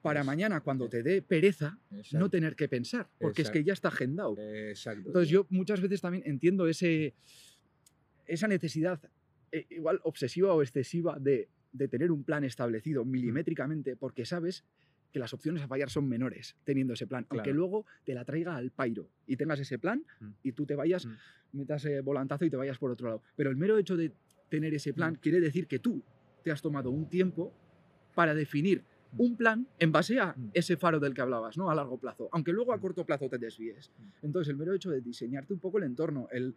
[0.00, 2.30] para mañana, cuando te dé pereza, no Exacto.
[2.30, 4.36] tener que pensar, porque es que ya está agendado.
[4.38, 5.08] Exacto.
[5.08, 7.12] Entonces yo muchas veces también entiendo ese,
[8.26, 8.98] esa necesidad
[9.52, 14.64] eh, igual obsesiva o excesiva de, de tener un plan establecido milimétricamente porque sabes
[15.12, 17.58] que las opciones a fallar son menores teniendo ese plan, aunque Claro.
[17.58, 20.28] luego te la traiga al pairo y tengas ese plan Mm.
[20.44, 21.14] y tú te vayas, Mm.
[21.52, 23.22] metas eh, volantazo y te vayas por otro lado.
[23.36, 24.12] Pero el mero hecho de
[24.48, 25.16] tener ese plan Mm.
[25.16, 26.02] quiere decir que tú
[26.44, 27.52] te has tomado un tiempo
[28.14, 28.84] para definir
[29.18, 30.50] un plan en base a Mm.
[30.54, 31.68] ese faro del que hablabas, ¿no?
[31.70, 32.80] A largo plazo, aunque luego a Mm.
[32.80, 33.90] corto plazo te desvíes.
[33.98, 34.26] Mm.
[34.26, 36.54] Entonces, el mero hecho de diseñarte un poco el entorno, el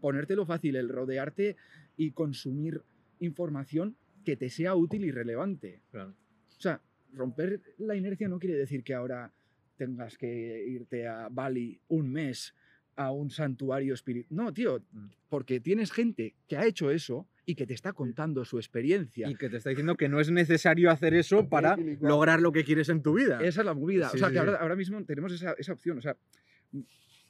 [0.00, 1.56] ponértelo fácil, el rodearte
[1.96, 2.82] y consumir
[3.18, 5.80] información que te sea útil y relevante.
[5.90, 6.10] Claro.
[6.10, 6.82] O sea,
[7.14, 9.32] romper la inercia no quiere decir que ahora
[9.76, 12.54] tengas que irte a Bali un mes
[12.96, 14.36] a un santuario espiritual.
[14.36, 15.06] No, tío, Mm.
[15.28, 19.30] porque tienes gente que ha hecho eso y que te está contando su experiencia.
[19.30, 22.64] Y que te está diciendo que no es necesario hacer eso para lograr lo que
[22.64, 23.38] quieres en tu vida.
[23.42, 24.08] Esa es la movida.
[24.08, 24.46] Sí, o sea, sí, que sí.
[24.46, 25.98] ahora, ahora mismo tenemos esa, esa opción.
[25.98, 26.16] O sea,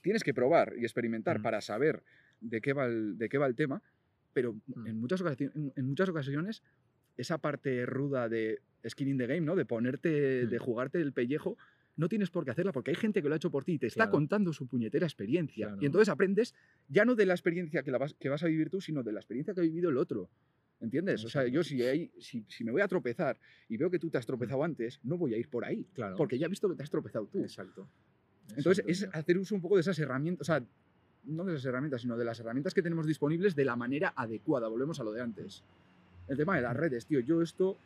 [0.01, 1.43] tienes que probar y experimentar Mm.
[1.43, 2.03] para saber
[2.41, 3.83] de qué, va el, de qué va el tema,
[4.37, 4.87] pero Mm.
[4.87, 6.63] en, muchas ocasi- en, muchas ocasiones
[7.17, 9.57] esa parte ruda de skin in the game, ¿no?
[9.57, 10.61] De ponerte, de Mm.
[10.63, 11.57] jugarte el pellejo,
[11.97, 13.79] no tienes por qué hacerla porque hay gente que lo ha hecho por ti y
[13.79, 14.11] te está Claro.
[14.13, 15.69] contando su puñetera experiencia.
[15.69, 15.81] Claro.
[15.83, 16.55] Y entonces aprendes
[16.87, 19.13] ya no de la experiencia que, la vas, que vas a vivir tú, sino de
[19.13, 20.29] la experiencia que ha vivido el otro.
[20.79, 21.25] ¿Entiendes?
[21.25, 24.11] O sea, yo si, hay, si, si me voy a tropezar y veo que tú
[24.11, 25.87] te has tropezado antes, no voy a ir por ahí.
[25.95, 26.17] Claro.
[26.17, 27.41] Porque ya he visto que te has tropezado tú.
[27.41, 27.89] Exacto.
[28.51, 29.09] Entonces, Exacto, es tío.
[29.15, 30.63] hacer uso un poco de esas herramientas, o sea,
[31.27, 34.69] no de esas herramientas, sino de las herramientas que tenemos disponibles de la manera adecuada.
[34.69, 35.63] Volvemos a lo de antes.
[36.29, 37.21] El tema de las redes, tío.
[37.21, 37.77] Yo esto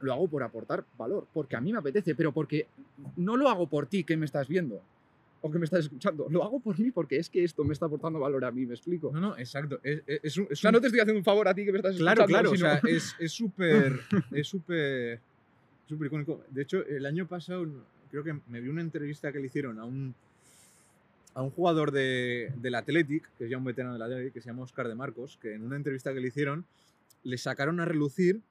[0.00, 2.66] lo hago por aportar valor, porque a mí me apetece, pero porque
[3.16, 4.80] no lo hago por ti que me estás viendo
[5.42, 6.26] o que me estás escuchando.
[6.30, 8.74] Lo hago por mí porque es que esto me está aportando valor a mí, ¿me
[8.74, 9.10] explico?
[9.12, 9.78] No, no, exacto.
[9.82, 11.72] Es, es- es un, O sea, no te estoy haciendo un favor a ti que
[11.72, 12.50] me estás Claro, escuchando.
[12.52, 12.78] claro.
[12.80, 14.00] O sino- sea, es súper.
[14.32, 15.20] es súper.
[15.86, 16.42] súper icónico.
[16.50, 17.66] De hecho, el año pasado
[18.10, 20.14] creo que me vi una entrevista que le hicieron a un.
[21.34, 24.48] A un jugador de, del Athletic, que es ya un veterano del Athletic, que se
[24.48, 26.66] llama Oscar de Marcos, que en una entrevista que le hicieron,
[27.22, 28.42] le sacaron a relucir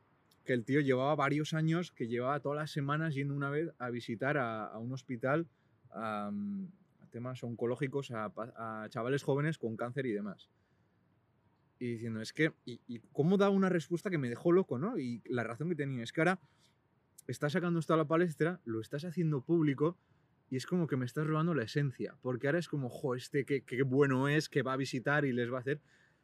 [0.46, 3.90] que el tío llevaba varios años, que llevaba todas las semanas yendo una vez a
[3.90, 5.48] visitar a, un hospital
[5.92, 6.32] a,
[7.12, 10.50] temas oncológicos, a, chavales jóvenes con cáncer y demás.
[11.80, 14.98] Y diciendo, es que, y, y cómo da una respuesta que me dejó loco, ¿no?
[14.98, 16.40] Y la razón que tenía es que ahora
[17.28, 19.98] estás sacando esto a la palestra, lo estás haciendo público
[20.50, 22.16] y es como que me estás robando la esencia.
[22.22, 25.32] Porque ahora es como, jo, este qué, qué bueno es, que va a visitar y
[25.34, 25.80] les va a hacer.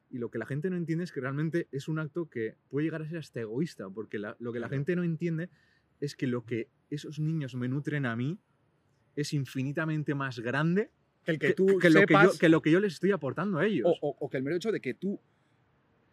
[0.10, 2.86] Y lo que la gente no entiende es que realmente es un acto que puede
[2.86, 5.50] llegar a ser hasta egoísta, porque la- lo que la gente no entiende
[6.00, 8.38] es que lo que esos niños me nutren a mí
[9.16, 10.92] es infinitamente más grande
[11.26, 13.66] el que tú lo que, yo, sepas que lo que yo les estoy aportando a
[13.66, 13.86] ellos.
[14.02, 15.20] o, o- o que el mero hecho de que tú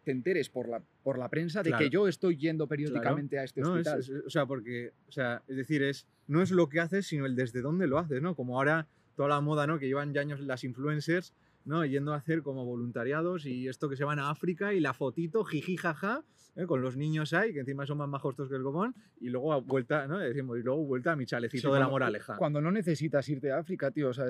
[0.03, 1.83] te enteres por la, por la prensa de Claro.
[1.83, 3.99] que yo estoy yendo periódicamente a este No, es- hospital.
[3.99, 7.25] es- o sea, porque, o sea, es decir, es, no es lo que haces, sino
[7.25, 8.35] el desde dónde lo haces, ¿no?
[8.35, 9.79] Como ahora toda la moda, ¿no?
[9.79, 11.33] Que llevan ya años las influencers,
[11.65, 11.85] ¿no?
[11.85, 15.43] Yendo a hacer como voluntariados y esto que se van a África y la fotito,
[15.43, 16.23] jiji, jaja,
[16.55, 16.65] ¿eh?
[16.65, 19.57] con los niños ahí, que encima son más majos que el gomón, y luego a
[19.57, 20.17] vuelta, ¿no?
[20.19, 22.35] Decimos, y luego vuelta a mi chalecito Sí, de la moraleja.
[22.37, 24.25] Cuando no necesitas irte a África, tío, o sea,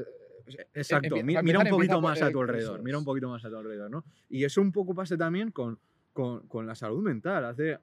[0.73, 3.29] Exacto, mi- para mira un poquito por- más a tu eh, alrededor, mira un poquito
[3.29, 4.03] más a tu alrededor, ¿no?
[4.29, 5.79] Y eso un poco pasa también con,
[6.13, 7.43] con, con la salud mental.
[7.45, 7.79] Hace eh,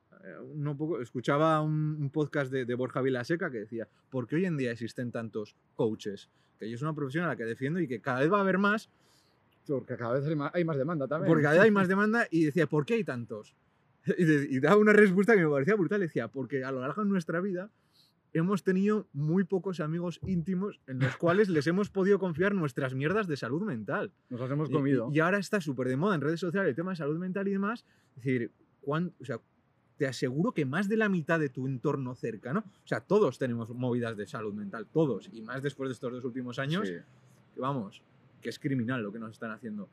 [0.55, 4.47] no poco escuchaba un, un podcast de, de Borja Vilaseca que decía, ¿por qué hoy
[4.47, 6.29] en día existen tantos coaches?
[6.59, 8.43] Que yo es una profesión a la que defiendo y que cada vez va a
[8.43, 8.89] haber más,
[9.67, 11.29] Porque cada vez hay más, hay más demanda también.
[11.29, 13.55] porque cada vez hay más demanda y decía, ¿por qué hay tantos?
[14.19, 16.01] Y, de- y daba una respuesta que me parecía brutal.
[16.01, 17.71] Decía, porque a lo largo de nuestra vida
[18.33, 23.27] hemos tenido muy pocos amigos íntimos en los cuales les hemos podido confiar nuestras mierdas
[23.27, 24.13] de salud mental.
[24.29, 25.09] Nos las hemos comido.
[25.13, 27.49] Y, y ahora está súper de moda en redes sociales el tema de salud mental
[27.49, 27.85] y demás.
[28.17, 29.41] Es decir, cuán- o sea,
[29.97, 33.69] te aseguro que más de la mitad de tu entorno cercano, o sea, todos tenemos
[33.75, 36.95] movidas de salud mental, todos, y más después de estos dos últimos años, Sí.
[37.55, 38.03] que vamos,
[38.41, 39.89] que es criminal lo que nos están haciendo.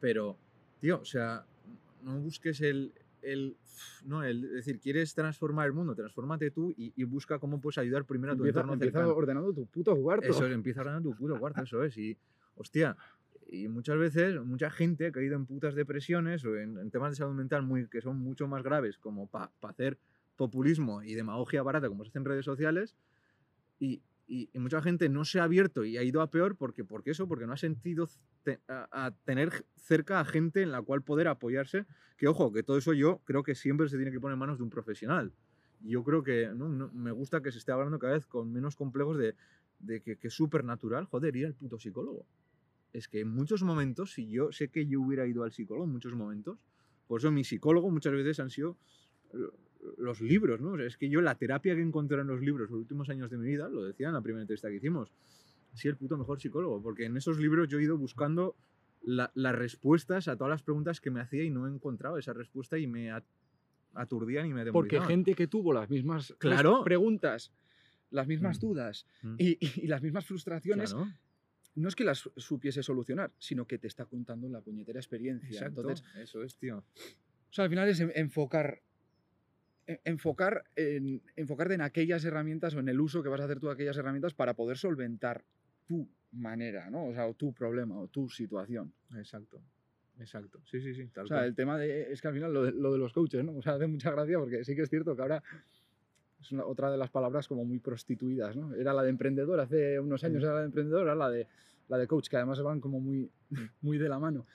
[0.00, 0.36] Pero,
[0.80, 1.44] tío, o sea,
[2.02, 3.56] no busques el, el,
[4.04, 7.78] no, el es decir, quieres transformar el mundo, transfórmate tú y, y busca cómo puedes
[7.78, 9.14] ayudar primero a tu Empieza, entorno empieza cercano.
[9.16, 10.26] ordenando tu puto cuarto.
[10.28, 11.96] Eso es, empieza hablando tu puto cuarto, eso es.
[11.96, 12.16] Y,
[12.56, 12.96] hostia,
[13.48, 17.16] y muchas veces, mucha gente ha caído en putas depresiones o en, en temas de
[17.16, 19.98] salud mental muy, que son mucho más graves, como para hacer
[20.36, 22.96] populismo y demagogia barata, como se hace en redes sociales,
[23.78, 27.10] y, y- mucha gente no se ha abierto y ha ido a peor porque, porque
[27.10, 28.08] eso, porque no ha sentido
[28.68, 31.86] a, tener cerca a gente en la cual poder apoyarse.
[32.16, 34.58] Que ojo, que todo eso yo creo que siempre se tiene que poner en manos
[34.58, 35.32] de un profesional.
[35.80, 36.68] Yo creo que ¿no?
[36.92, 39.34] Me gusta que se esté hablando cada vez con menos complejos de,
[39.80, 42.26] de que, que es súper natural, joder, ir al puto psicólogo.
[42.92, 45.92] Es que en muchos momentos, si yo sé que yo hubiera ido al psicólogo en
[45.92, 46.58] muchos momentos,
[47.06, 48.76] por eso mi psicólogo muchas veces han sido
[49.98, 50.72] los libros, ¿no?
[50.72, 53.30] O sea, es que yo la terapia que encontré en los libros los últimos años
[53.30, 55.10] de mi vida, lo decía en la primera entrevista que hicimos,
[55.74, 58.54] sido el puto mejor psicólogo, porque en esos libros yo he ido buscando
[59.02, 62.32] la- las respuestas a todas las preguntas que me hacía y no he encontrado esa
[62.32, 63.24] respuesta y me at-
[63.94, 66.82] aturdían y me Porque gente que tuvo las mismas Claro.
[66.84, 67.52] preguntas,
[68.10, 68.60] las mismas Mm.
[68.60, 69.34] dudas Mm.
[69.38, 71.10] y, y las mismas frustraciones, Claro,
[71.74, 75.48] no es que las supiese solucionar, sino que te está contando la puñetera experiencia.
[75.48, 76.78] exacto, Entonces, eso es, tío.
[76.78, 78.82] o sea, al final es en- enfocar, en-
[80.04, 83.66] enfocar en, enfocarte en aquellas herramientas o en el uso que vas a hacer tú
[83.66, 85.44] de aquellas herramientas para poder solventar
[85.86, 87.06] tu manera, ¿no?
[87.06, 88.92] O sea, o tu problema o tu situación.
[89.16, 89.60] Exacto.
[90.18, 90.60] Exacto.
[90.70, 91.08] Sí, sí, sí.
[91.08, 91.48] Tal O sea, cual.
[91.48, 93.56] el tema de, es que al final lo de, lo de los coaches, ¿no?
[93.56, 95.42] O sea, hace mucha gracia porque sí que es cierto que ahora
[96.40, 98.74] es una- otra de las palabras como muy prostituidas, ¿no?
[98.74, 100.44] Era la de emprendedor, hace unos años Mm.
[100.44, 101.46] era la de emprendedor, ahora la de,
[101.88, 103.30] la de coach, que además van como muy,
[103.80, 104.46] muy de la mano.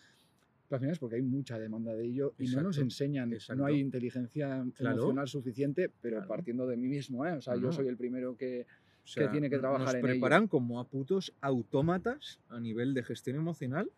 [0.69, 3.61] Es porque hay mucha demanda de ello y no nos Exacto, enseñan, exacto.
[3.61, 4.95] no hay inteligencia Claro.
[4.97, 6.27] emocional suficiente, pero Claro.
[6.27, 7.31] partiendo de mí mismo, ¿eh?
[7.33, 8.65] O sea, No, yo soy el primero que...
[9.03, 10.07] O sea, tiene que trabajar nos en ello.
[10.15, 13.89] preparan como a putos autómatas a nivel de gestión emocional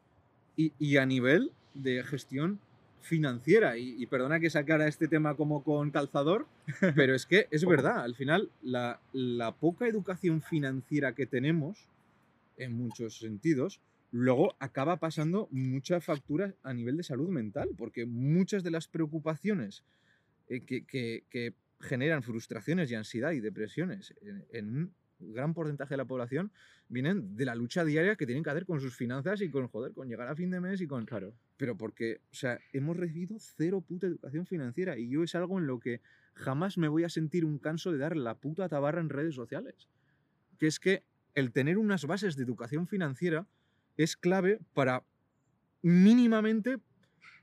[0.56, 2.60] y, y a nivel de gestión
[3.02, 3.78] financiera.
[3.80, 6.46] Y, y perdona que sacara este tema como con calzador,
[6.96, 11.88] pero es que es verdad, al final la, la poca educación financiera que tenemos,
[12.58, 13.80] en muchos sentidos,
[14.12, 19.84] luego acaba pasando mucha factura a nivel de salud mental, porque muchas de las preocupaciones
[20.48, 24.94] eh, que, que- que generan frustraciones y ansiedad y depresiones en, en un
[25.34, 26.52] gran porcentaje de la población
[26.90, 29.94] vienen de la lucha diaria que tienen que hacer con sus finanzas y con, joder,
[29.94, 31.06] con llegar a fin de mes y con...
[31.06, 31.34] Claro.
[31.56, 35.68] Pero porque, o sea, hemos recibido cero puta educación financiera y yo es algo en
[35.68, 36.02] lo que
[36.34, 39.88] jamás me voy a sentir un canso de dar la puta tabarra en redes sociales.
[40.58, 41.04] Que es que
[41.36, 43.46] el tener unas bases de educación financiera
[44.00, 45.04] es clave para
[45.82, 46.78] mínimamente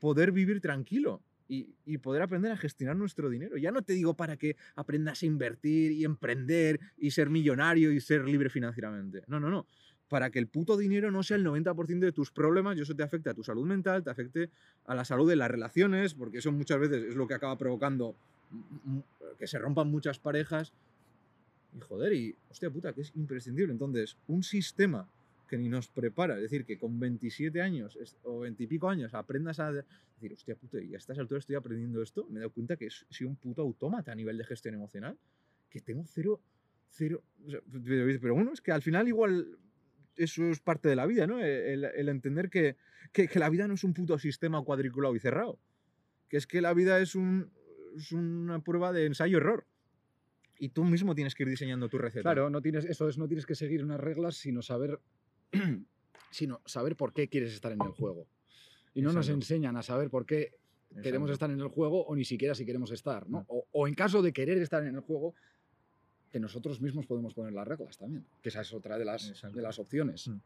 [0.00, 3.58] poder vivir tranquilo y, y poder aprender a gestionar nuestro dinero.
[3.58, 8.00] Ya no te digo para que aprendas a invertir y emprender y ser millonario y
[8.00, 9.22] ser libre financieramente.
[9.26, 9.66] No, no, no.
[10.08, 13.02] Para que el puto dinero no sea el 90% de tus problemas y eso te
[13.02, 14.48] afecte a tu salud mental, te afecte
[14.86, 18.16] a la salud de las relaciones, porque eso muchas veces es lo que acaba provocando
[19.38, 20.72] que se rompan muchas parejas.
[21.76, 23.72] Y joder, y hostia puta, que es imprescindible.
[23.72, 25.06] Entonces, un sistema
[25.46, 29.14] que ni nos prepara, es decir, que con 27 años o 20 y pico años
[29.14, 32.52] aprendas a decir, hostia puta, y a estas alturas estoy aprendiendo esto, me he dado
[32.52, 35.18] cuenta que soy un puto autómata a nivel de gestión emocional,
[35.70, 36.40] que tengo cero,
[36.90, 37.61] cero, sea,
[38.20, 39.59] pero, bueno, es que al final igual
[40.16, 41.40] eso es parte de la vida, ¿no?
[41.40, 42.76] El, el entender que,
[43.12, 45.59] que, que la vida no es un puto sistema cuadriculado y cerrado,
[46.28, 47.50] que es que la vida es, un,
[47.96, 49.66] es una prueba de ensayo-error.
[50.59, 52.22] Y tú mismo tienes que ir diseñando tu receta.
[52.22, 54.98] Claro, no tienes, eso es, no tienes que seguir unas reglas, sino saber,
[56.30, 58.26] sino saber por qué quieres estar en el juego.
[58.94, 60.52] Y no nos enseñan a saber por qué
[61.02, 63.40] queremos estar en el juego o ni siquiera si queremos estar, ¿no?
[63.40, 63.44] Mm.
[63.48, 65.35] O, o en caso de querer estar en el juego,
[66.30, 69.56] que nosotros mismos podemos poner las reglas también, que esa es otra de las, Exacto.
[69.56, 70.28] de las opciones.
[70.28, 70.38] Mm.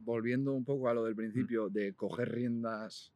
[0.00, 3.12] Volviendo un poco a lo del principio de coger riendas,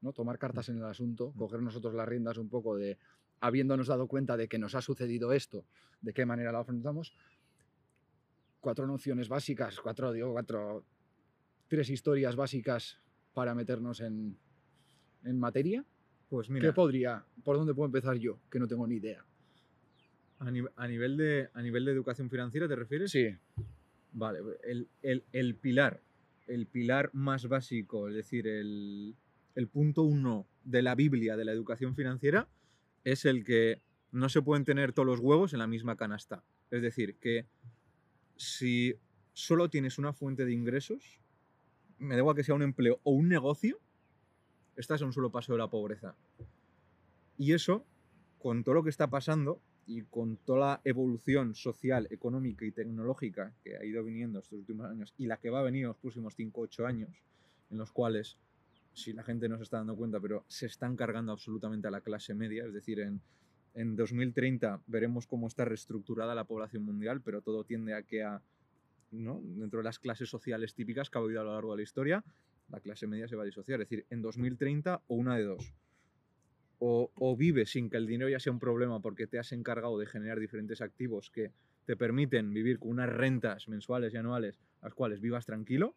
[0.00, 0.12] ¿no?
[0.12, 1.38] Tomar cartas en el asunto, Mm.
[1.38, 2.98] coger nosotros las riendas un poco de,
[3.40, 5.64] habiéndonos dado cuenta de que nos ha sucedido esto,
[6.00, 7.14] de qué manera lo afrontamos,
[8.64, 10.82] cuatro nociones básicas, cuatro, digo, cuatro,
[11.68, 12.98] tres historias básicas
[13.34, 14.36] para meternos en,
[15.24, 15.84] en materia,
[16.30, 18.38] Pues ¿Qué mira, podría, por dónde puedo empezar yo?
[18.50, 19.22] Que no tengo ni idea.
[20.38, 23.10] a, nive- a nivel de, a nivel de educación financiera, ¿te refieres?
[23.10, 23.28] Sí,
[24.12, 26.00] Vale, el, el- el pilar,
[26.46, 29.14] el pilar más básico, es decir, el,
[29.56, 32.48] el punto uno de la Biblia de la educación financiera
[33.04, 33.80] es el que
[34.12, 36.42] no se pueden tener todos los huevos en la misma canasta.
[36.70, 37.46] Es decir, que
[38.36, 38.94] si
[39.32, 41.20] solo tienes una fuente de ingresos,
[41.98, 43.78] me da igual que sea un empleo o un negocio,
[44.76, 46.14] estás a un solo paso de la pobreza.
[47.36, 47.84] Y eso,
[48.38, 53.52] con todo lo que está pasando y con toda la evolución social, económica y tecnológica
[53.62, 55.98] que ha ido viniendo estos últimos años y la que va a venir en los
[55.98, 57.10] próximos 5 o 8 años,
[57.70, 58.38] en los cuales,
[58.92, 62.00] si la gente no se está dando cuenta, pero se están cargando absolutamente a la
[62.00, 63.20] clase media, es decir, en,
[63.74, 68.24] en 2030 veremos cómo está reestructurada la población mundial, pero todo tiende a que
[69.10, 72.24] dentro de las clases sociales típicas que ha habido a lo largo de la historia,
[72.68, 73.80] la clase media se va a disociar.
[73.80, 75.74] Es decir, en 2030 o una de dos.
[76.78, 79.98] O, o vives sin que el dinero ya sea un problema porque te has encargado
[79.98, 81.52] de generar diferentes activos que
[81.86, 85.96] te permiten vivir con unas rentas mensuales y anuales las cuales vivas tranquilo,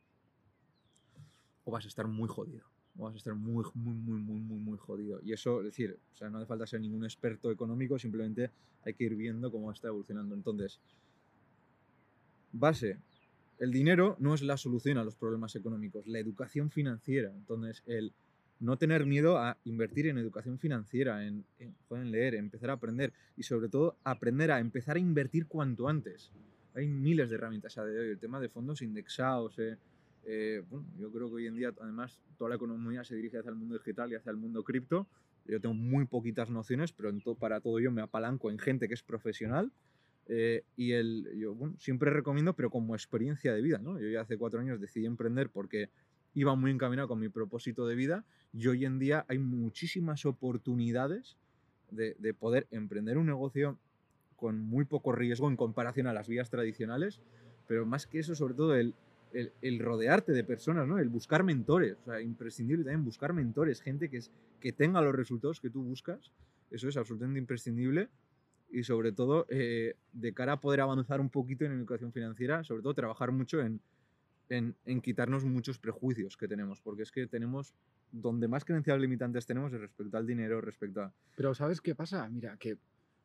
[1.65, 2.65] o vas a estar muy jodido.
[2.97, 5.19] Vas a estar muy, muy, muy, muy, muy, muy jodido.
[5.23, 8.51] Y eso, es decir, o sea, no hace falta ser ningún experto económico, simplemente
[8.83, 10.33] hay que ir viendo cómo está evolucionando.
[10.33, 10.79] Entonces,
[12.51, 12.97] base,
[13.59, 17.31] el dinero no es la solución a los problemas económicos, la educación financiera.
[17.31, 18.13] Entonces, el
[18.59, 23.13] no tener miedo a invertir en educación financiera, en, en, en leer, empezar a aprender
[23.35, 26.31] y sobre todo aprender a empezar a invertir cuanto antes.
[26.73, 28.09] Hay miles de herramientas a día de hoy.
[28.09, 29.77] El tema de fondos indexados, eh,
[30.29, 33.49] eh, bueno, yo creo que hoy en día además toda la economía se dirige hacia
[33.49, 35.07] el mundo digital y hacia el mundo cripto.
[35.45, 38.87] Yo tengo muy poquitas nociones, pero en to- para todo yo me apalanco en gente
[38.87, 39.71] que es profesional.
[40.29, 43.77] eh, y el, yo bueno, siempre recomiendo, pero como experiencia de vida.
[43.77, 43.97] ¿no?
[43.97, 45.89] Yo ya hace cuatro años decidí emprender porque
[46.33, 51.37] iba muy encaminado con mi propósito de vida y hoy en día hay muchísimas oportunidades
[51.91, 53.79] de, de poder emprender un negocio
[54.35, 57.21] con muy poco riesgo en comparación a las vías tradicionales,
[57.67, 58.93] pero más que eso, sobre todo el,
[59.33, 60.99] el, el rodearte de personas, ¿no?
[60.99, 65.15] el buscar mentores, o sea, imprescindible también buscar mentores, gente que, es, que tenga los
[65.15, 66.31] resultados que tú buscas,
[66.71, 68.09] eso es absolutamente imprescindible
[68.69, 72.83] y sobre todo eh, de cara a poder avanzar un poquito en educación financiera, sobre
[72.83, 73.79] todo trabajar mucho en,
[74.49, 77.73] en, en quitarnos muchos prejuicios que tenemos, porque es que tenemos,
[78.11, 81.13] donde más creencias limitantes tenemos es respecto al dinero, respecto a...
[81.35, 82.27] Pero ¿sabes qué pasa?
[82.29, 82.77] Mira, que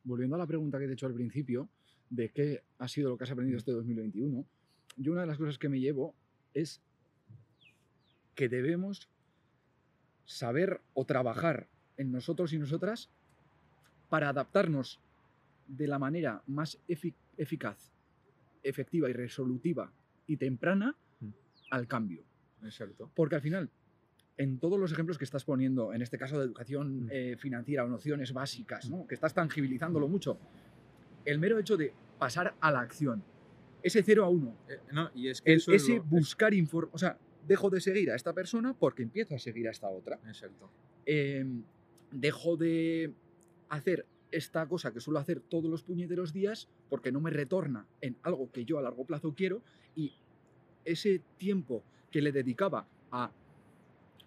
[0.03, 1.69] volviendo a la pregunta que te he hecho al principio,
[2.09, 4.45] de qué ha sido lo que has aprendido este 2021,
[4.95, 6.13] yo una de las cosas que me llevo
[6.53, 6.81] es
[8.35, 9.09] que debemos
[10.25, 13.09] saber o trabajar en nosotros y nosotras
[14.09, 14.99] para adaptarnos
[15.67, 17.91] de la manera más efi- eficaz,
[18.63, 19.91] efectiva y resolutiva
[20.27, 21.29] y temprana Mm.
[21.71, 22.23] al cambio.
[22.63, 23.09] Exacto.
[23.13, 23.69] Porque al final,
[24.37, 27.09] en todos los ejemplos que estás poniendo, en este caso de educación Mm.
[27.11, 29.05] eh, financiera o nociones básicas, ¿no?
[29.07, 30.37] que estás tangibilizándolo mucho,
[31.25, 33.23] el mero hecho de pasar a la acción,
[33.83, 36.09] ese 0 a 1, Eh, no, y es que el, eso es ese lo- es-
[36.09, 37.17] buscar información, o sea,
[37.47, 40.19] dejo de seguir a esta persona porque empiezo a seguir a esta otra.
[40.25, 40.69] Exacto.
[41.05, 41.45] Eh,
[42.11, 43.13] dejo de
[43.69, 48.15] hacer esta cosa que suelo hacer todos los puñeteros días porque no me retorna en
[48.23, 49.61] algo que yo a largo plazo quiero
[49.95, 50.13] y
[50.85, 53.31] ese tiempo que le dedicaba a,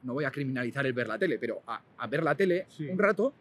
[0.02, 2.86] no voy a criminalizar el ver la tele, pero a, a ver la tele Sí.
[2.88, 3.32] un rato,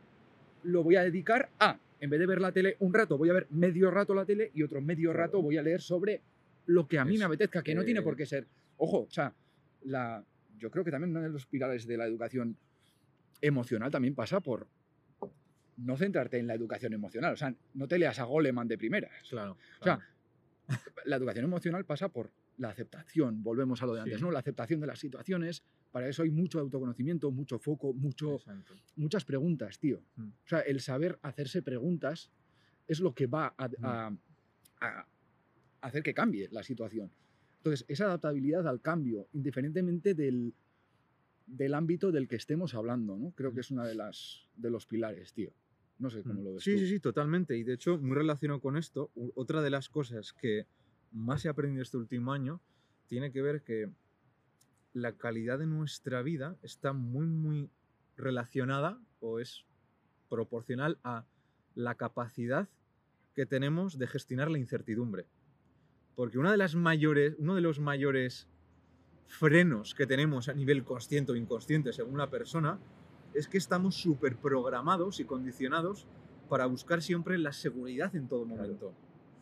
[0.64, 3.34] lo voy a dedicar a, en vez de ver la tele un rato, voy a
[3.34, 5.26] ver medio rato la tele y otro medio Claro.
[5.28, 6.22] rato voy a leer sobre
[6.68, 9.10] lo que a mí Es me apetezca, que no tiene por qué ser, ojo, o
[9.12, 9.34] sea,
[9.84, 10.24] la,
[10.58, 12.58] yo creo que también uno de los pilares de la educación
[13.42, 14.68] emocional también pasa por
[15.78, 19.12] no centrarte en la educación emocional, o sea, no te leas a Goleman de primeras.
[19.30, 19.58] Claro.
[19.80, 20.82] O sea, claro.
[21.06, 24.24] La educación emocional pasa por la aceptación, volvemos a lo de antes, Sí.
[24.24, 24.32] ¿no?
[24.32, 25.62] La aceptación de las situaciones,
[25.96, 28.74] para eso hay mucho autoconocimiento, mucho foco, mucho, Exacto.
[28.98, 30.02] muchas preguntas, tío.
[30.18, 30.24] Mm.
[30.28, 32.30] O sea, el saber hacerse preguntas
[32.86, 33.86] es lo que va a, Mm.
[33.86, 34.18] a-
[34.82, 35.08] a
[35.80, 37.10] hacer que cambie la situación.
[37.60, 40.54] Entonces, esa adaptabilidad al cambio, indiferentemente del,
[41.48, 43.32] del ámbito del que estemos hablando, ¿no?
[43.32, 45.52] Creo que es una de las de los pilares, tío.
[45.98, 46.64] No sé cómo lo ves.
[46.66, 46.80] Sí, tú.
[46.80, 47.56] sí, sí, totalmente.
[47.58, 50.66] Y de hecho, muy relacionado con esto, otra de las cosas que
[51.14, 52.60] más he aprendido este último año
[53.08, 53.90] tiene que ver que
[54.96, 57.70] la calidad de nuestra vida está muy, muy
[58.16, 59.66] relacionada o es
[60.30, 61.26] proporcional a
[61.76, 62.70] la capacidad
[63.34, 65.26] que tenemos de gestionar la incertidumbre.
[66.16, 68.48] Porque una de las mayores, uno de los mayores
[69.28, 72.80] frenos que tenemos a nivel consciente o inconsciente, según la persona,
[73.34, 76.08] es que estamos súper programados y condicionados
[76.48, 78.94] para buscar siempre la seguridad en todo momento.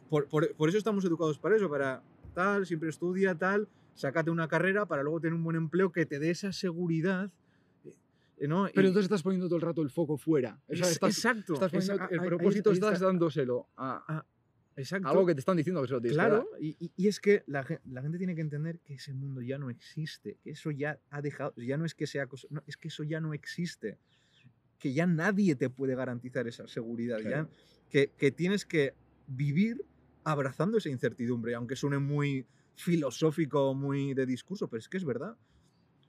[0.09, 2.01] Por, por- por eso estamos educados para eso, para
[2.33, 6.19] tal, siempre estudia, tal, sácate una carrera para luego tener un buen empleo que te
[6.19, 7.31] dé esa seguridad.
[8.37, 8.67] eh, ¿no?
[8.73, 10.59] Pero entonces estás poniendo todo el rato el foco fuera.
[10.67, 11.53] O sea, es- estás, exacto.
[11.53, 13.05] estás poniendo- el propósito ahí estás está.
[13.05, 14.25] dándoselo a
[14.75, 15.07] Exacto.
[15.07, 16.59] algo que te están diciendo que se lo tienes que Claro, dar.
[16.59, 19.69] y, es que la, gen- la gente tiene que entender que ese mundo ya no
[19.69, 22.87] existe, que eso ya ha dejado, ya no es que sea cosa, no, es que
[22.87, 23.99] eso ya no existe,
[24.79, 27.47] que ya nadie te puede garantizar esa seguridad, ya,
[27.91, 28.95] que tienes que
[29.27, 29.85] vivir
[30.23, 35.35] abrazando esa incertidumbre, aunque suene muy filosófico, muy de discurso, pero es que es verdad.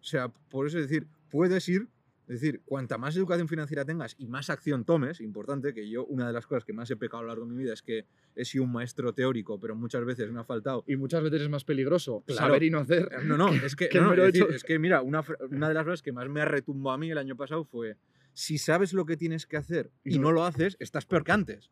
[0.00, 1.88] O sea, por eso es decir, puedes ir,
[2.28, 6.26] es decir, cuanta más educación financiera tengas y más acción tomes, importante, que yo una
[6.26, 8.06] de las cosas que más he pecado a lo largo de mi vida es que
[8.34, 10.84] he sido un maestro teórico, pero muchas veces me ha faltado.
[10.86, 12.46] Y muchas veces es más peligroso Claro.
[12.46, 13.08] saber y no hacer.
[13.24, 15.84] No, no, es que, no, no, es, decir, es que mira, una, una de las
[15.84, 17.96] frases que más me ha retumbado a mí el año pasado fue,
[18.34, 21.32] si sabes lo que tienes que hacer y Y no lo haces, estás peor que
[21.32, 21.70] antes.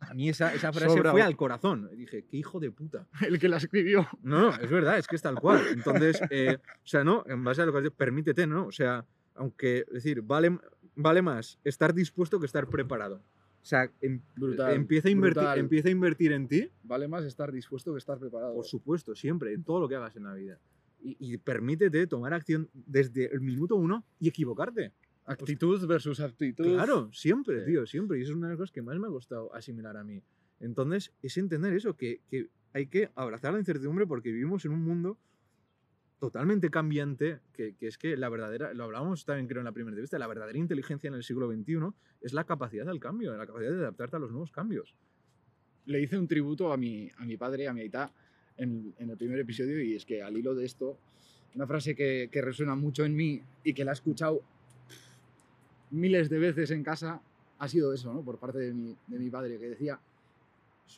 [0.00, 1.88] A mí esa, esa frase fue al corazón.
[1.96, 3.08] Dije, qué hijo de puta.
[3.26, 4.06] El que la escribió.
[4.22, 5.60] No, no, es verdad, es que es tal cual.
[5.72, 8.66] Entonces, eh, o sea, no, en base a lo que has dicho, permítete, ¿no?
[8.66, 9.04] O sea,
[9.34, 10.58] aunque, es decir, vale,
[10.94, 13.16] vale más estar dispuesto que estar preparado.
[13.16, 15.58] O sea, em- Brutal, empieza, a invertir, brutal.
[15.60, 18.54] empieza a invertir en ti, Vale más estar dispuesto que estar preparado.
[18.54, 20.58] por supuesto, siempre, en todo lo que hagas en la vida.
[21.00, 24.92] Y, y permítete tomar acción desde el minuto uno y equivocarte.
[25.24, 26.64] Actitud versus actitud.
[26.64, 27.66] Claro, siempre, Sí.
[27.72, 28.18] tío, siempre.
[28.18, 30.22] Y eso es una de las cosas que más me ha costado asimilar a mí.
[30.60, 34.82] Entonces, es entender eso, que, que hay que abrazar la incertidumbre porque vivimos en un
[34.82, 35.18] mundo
[36.18, 39.90] totalmente cambiante, que, que es que la verdadera, lo hablábamos también creo en la primera
[39.90, 41.78] entrevista, la verdadera inteligencia en el siglo XXI
[42.20, 44.94] es la capacidad al cambio, la capacidad de adaptarte a los nuevos cambios.
[45.86, 48.12] Le hice un tributo a mi, a mi padre, a mi aita,
[48.56, 50.96] en, en el primer episodio y es que al hilo de esto,
[51.56, 54.42] una frase que, que resuena mucho en mí y que la he escuchado
[55.92, 57.22] miles de veces en casa
[57.58, 58.24] ha sido eso, ¿no?
[58.24, 60.00] Por parte de mi, de mi padre, que decía,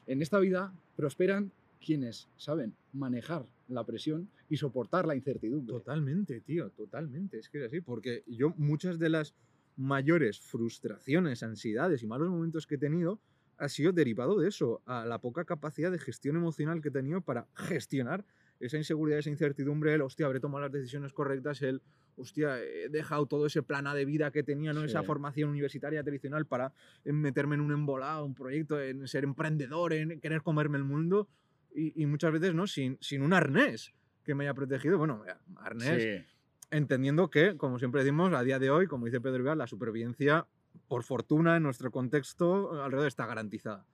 [0.06, 1.52] en esta vida prosperan
[1.84, 5.74] quienes saben manejar la presión y soportar la incertidumbre.
[5.74, 7.38] Totalmente, tío, totalmente.
[7.38, 9.34] Es que es así, porque yo muchas de las
[9.76, 13.20] mayores frustraciones, ansiedades y malos momentos que he tenido
[13.58, 17.20] ha sido derivado de eso, a la poca capacidad de gestión emocional que he tenido
[17.20, 18.24] para gestionar
[18.66, 21.82] esa inseguridad, esa incertidumbre, el hostia, habré tomado las decisiones correctas, el
[22.16, 24.84] hostia, he dejado todo ese plana de vida que tenía, ¿no?
[24.84, 25.06] esa Sí.
[25.06, 26.72] formación universitaria tradicional para
[27.04, 31.28] en meterme en un embolado, un proyecto, en ser emprendedor, en querer comerme el mundo
[31.74, 33.92] y, y muchas veces no, sin, sin un arnés
[34.22, 34.96] que me haya protegido.
[34.96, 35.24] Bueno,
[35.56, 36.24] arnés, Sí.
[36.70, 40.46] entendiendo que, como siempre decimos, a día de hoy, como dice Pedro Vial, la supervivencia,
[40.88, 43.84] por fortuna, en nuestro contexto, alrededor está garantizada.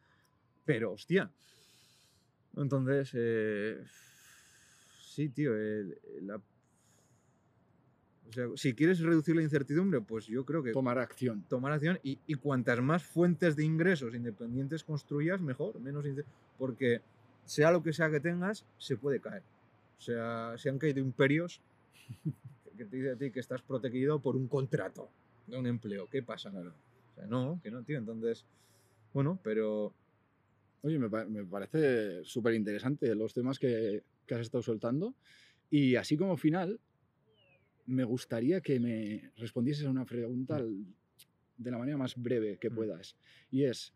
[0.67, 1.31] Pero, hostia.
[2.57, 3.83] Entonces, eh,
[5.21, 6.37] sí, tío, el- la-
[8.29, 11.45] o sea, si quieres reducir la incertidumbre, pues yo creo que Tomar acción.
[11.49, 16.05] tomar acción y, y cuantas más fuentes de ingresos independientes construyas, mejor, menos
[16.57, 17.03] porque
[17.45, 19.43] sea lo que sea que tengas, se puede caer.
[19.99, 21.61] O sea, se han caído imperios
[22.79, 25.11] que te dice a ti que estás protegido por un contrato
[25.47, 26.09] de un empleo.
[26.09, 26.49] ¿Qué pasa?
[26.51, 26.73] O
[27.15, 27.99] sea, no, que no, tío.
[27.99, 28.47] Entonces,
[29.13, 29.93] bueno, pero
[30.83, 35.17] Oye, me, me parece súper interesante los temas que, que has estado soltando.
[35.71, 36.81] Y así como final,
[37.87, 40.87] me gustaría que me respondieses a una pregunta al-
[41.57, 42.75] de la manera más breve que Mm.
[42.75, 43.17] puedas.
[43.51, 43.93] Y es,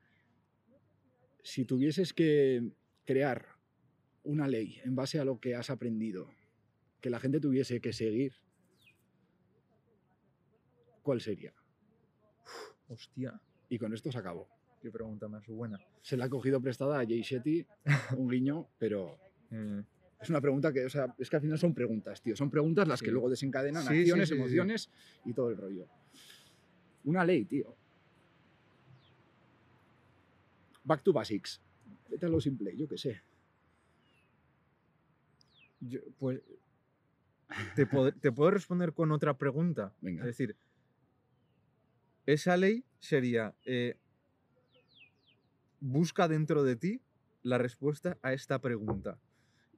[1.45, 2.69] si tuvieses que
[3.05, 3.47] crear
[4.25, 6.29] una ley en base a lo que has aprendido,
[7.01, 8.33] que la gente tuviese que seguir,
[11.03, 11.55] ¿cuál sería?
[12.89, 14.49] hostia, Y con esto se acabó.
[14.83, 15.79] qué pregunta más buena.
[16.03, 17.65] Se la ha cogido prestada a Jay Shetty,
[18.17, 19.17] un guiño, pero
[19.51, 19.83] Eh,
[20.25, 22.35] Es una pregunta que, o sea, es que al final son preguntas, tío.
[22.35, 23.05] Son preguntas las Sí.
[23.05, 24.91] que luego desencadenan Sí, acciones, sí, emociones
[25.27, 25.87] y todo el rollo.
[27.05, 27.77] Una ley, tío.
[30.83, 31.61] Back to basics.
[32.11, 33.21] Vete a lo simple, yo qué sé.
[35.87, 36.41] yo- pues,
[37.75, 37.87] te
[38.33, 39.93] puedo responder con otra pregunta.
[40.01, 40.23] Venga.
[40.23, 40.57] Es decir,
[42.25, 43.99] esa ley sería, eh,
[45.81, 47.01] busca dentro de ti
[47.43, 49.19] la respuesta a esta pregunta.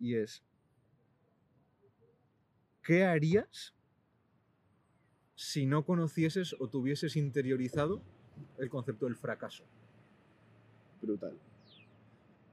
[0.01, 0.43] Y es,
[2.83, 3.75] ¿qué harías
[5.35, 8.03] si no conocieses o tuvieses interiorizado
[8.59, 9.65] el concepto del fracaso?
[11.01, 11.39] Brutal.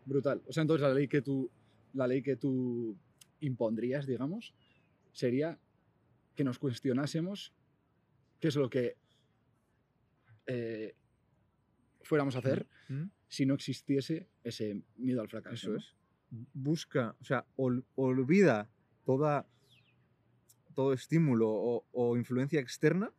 [0.06, 0.42] Brutal.
[0.48, 1.50] O sea, entonces la ley que tú,
[1.94, 2.98] la ley que tú
[3.40, 4.54] impondrías, digamos,
[5.12, 5.60] sería
[6.36, 7.54] que nos cuestionásemos
[8.40, 8.98] qué es lo que
[10.48, 10.96] eh,
[12.02, 13.06] fuéramos a hacer ¿Mm?
[13.28, 15.56] si no existiese ese miedo al fracaso.
[15.56, 15.78] Eso ¿no?
[15.78, 15.96] es.
[16.54, 18.68] Busca, o sea, ol- olvida
[19.06, 19.46] toda,
[20.74, 23.12] todo estímulo o, o influencia externa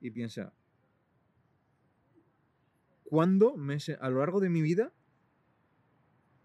[0.00, 0.52] y piensa,
[3.04, 4.92] ¿cuándo me, a lo largo de mi vida,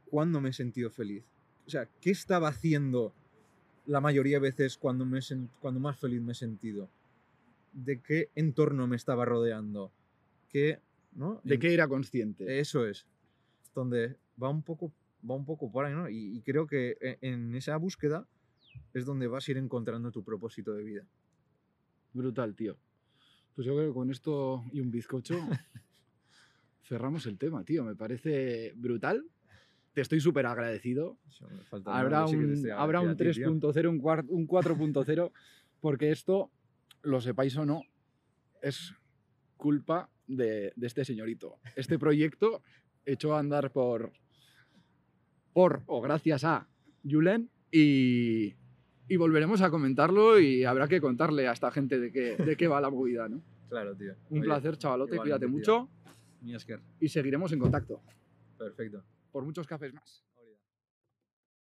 [0.06, 1.24] cuándo me he sentido feliz?
[1.66, 3.14] O sea, ¿qué estaba haciendo
[3.86, 5.20] la mayoría de veces cuando, me
[5.62, 6.90] cuando más feliz me he sentido?
[7.78, 9.92] de qué entorno me estaba rodeando.
[10.48, 10.80] ¿Qué,
[11.12, 11.42] ¿no?
[11.44, 12.62] ¿De En- qué era consciente?
[12.62, 13.06] Eso es.
[13.74, 14.94] Donde va un poco,
[15.30, 16.10] va un poco por ahí, ¿no?
[16.10, 18.28] Y, y creo que e- en esa búsqueda
[18.94, 21.06] es donde vas a ir encontrando tu propósito de vida.
[22.14, 22.78] Brutal, tío.
[23.56, 25.36] Pues yo creo que con esto y un bizcocho
[26.84, 27.84] cerramos el tema, tío.
[27.84, 29.26] Me parece brutal.
[29.94, 31.18] Te estoy súper agradecido.
[31.98, 33.74] Habrá sí un, estoy habrá un agradecido a ti, tío.
[33.74, 35.32] 3.0, un, cuar- un 4.0,
[35.80, 36.52] porque esto,
[37.04, 37.82] lo sepáis o no,
[38.62, 38.94] es
[39.58, 41.60] culpa de, de este señorito.
[41.76, 42.62] Este proyecto
[43.06, 44.12] echó a andar por,
[45.56, 46.68] por o gracias a
[47.10, 48.54] Julen y,
[49.08, 52.68] y volveremos a comentarlo y habrá que contarle a esta gente de qué, de qué
[52.68, 53.42] va la movida, ¿no?
[53.70, 54.14] Claro, tío.
[54.30, 55.56] Un Oye, placer, chavalote, cuídate tío.
[55.56, 55.90] mucho
[56.42, 56.82] mi Esker.
[57.00, 58.02] y seguiremos en contacto
[58.58, 59.02] Perfecto.
[59.32, 60.24] por muchos cafés más.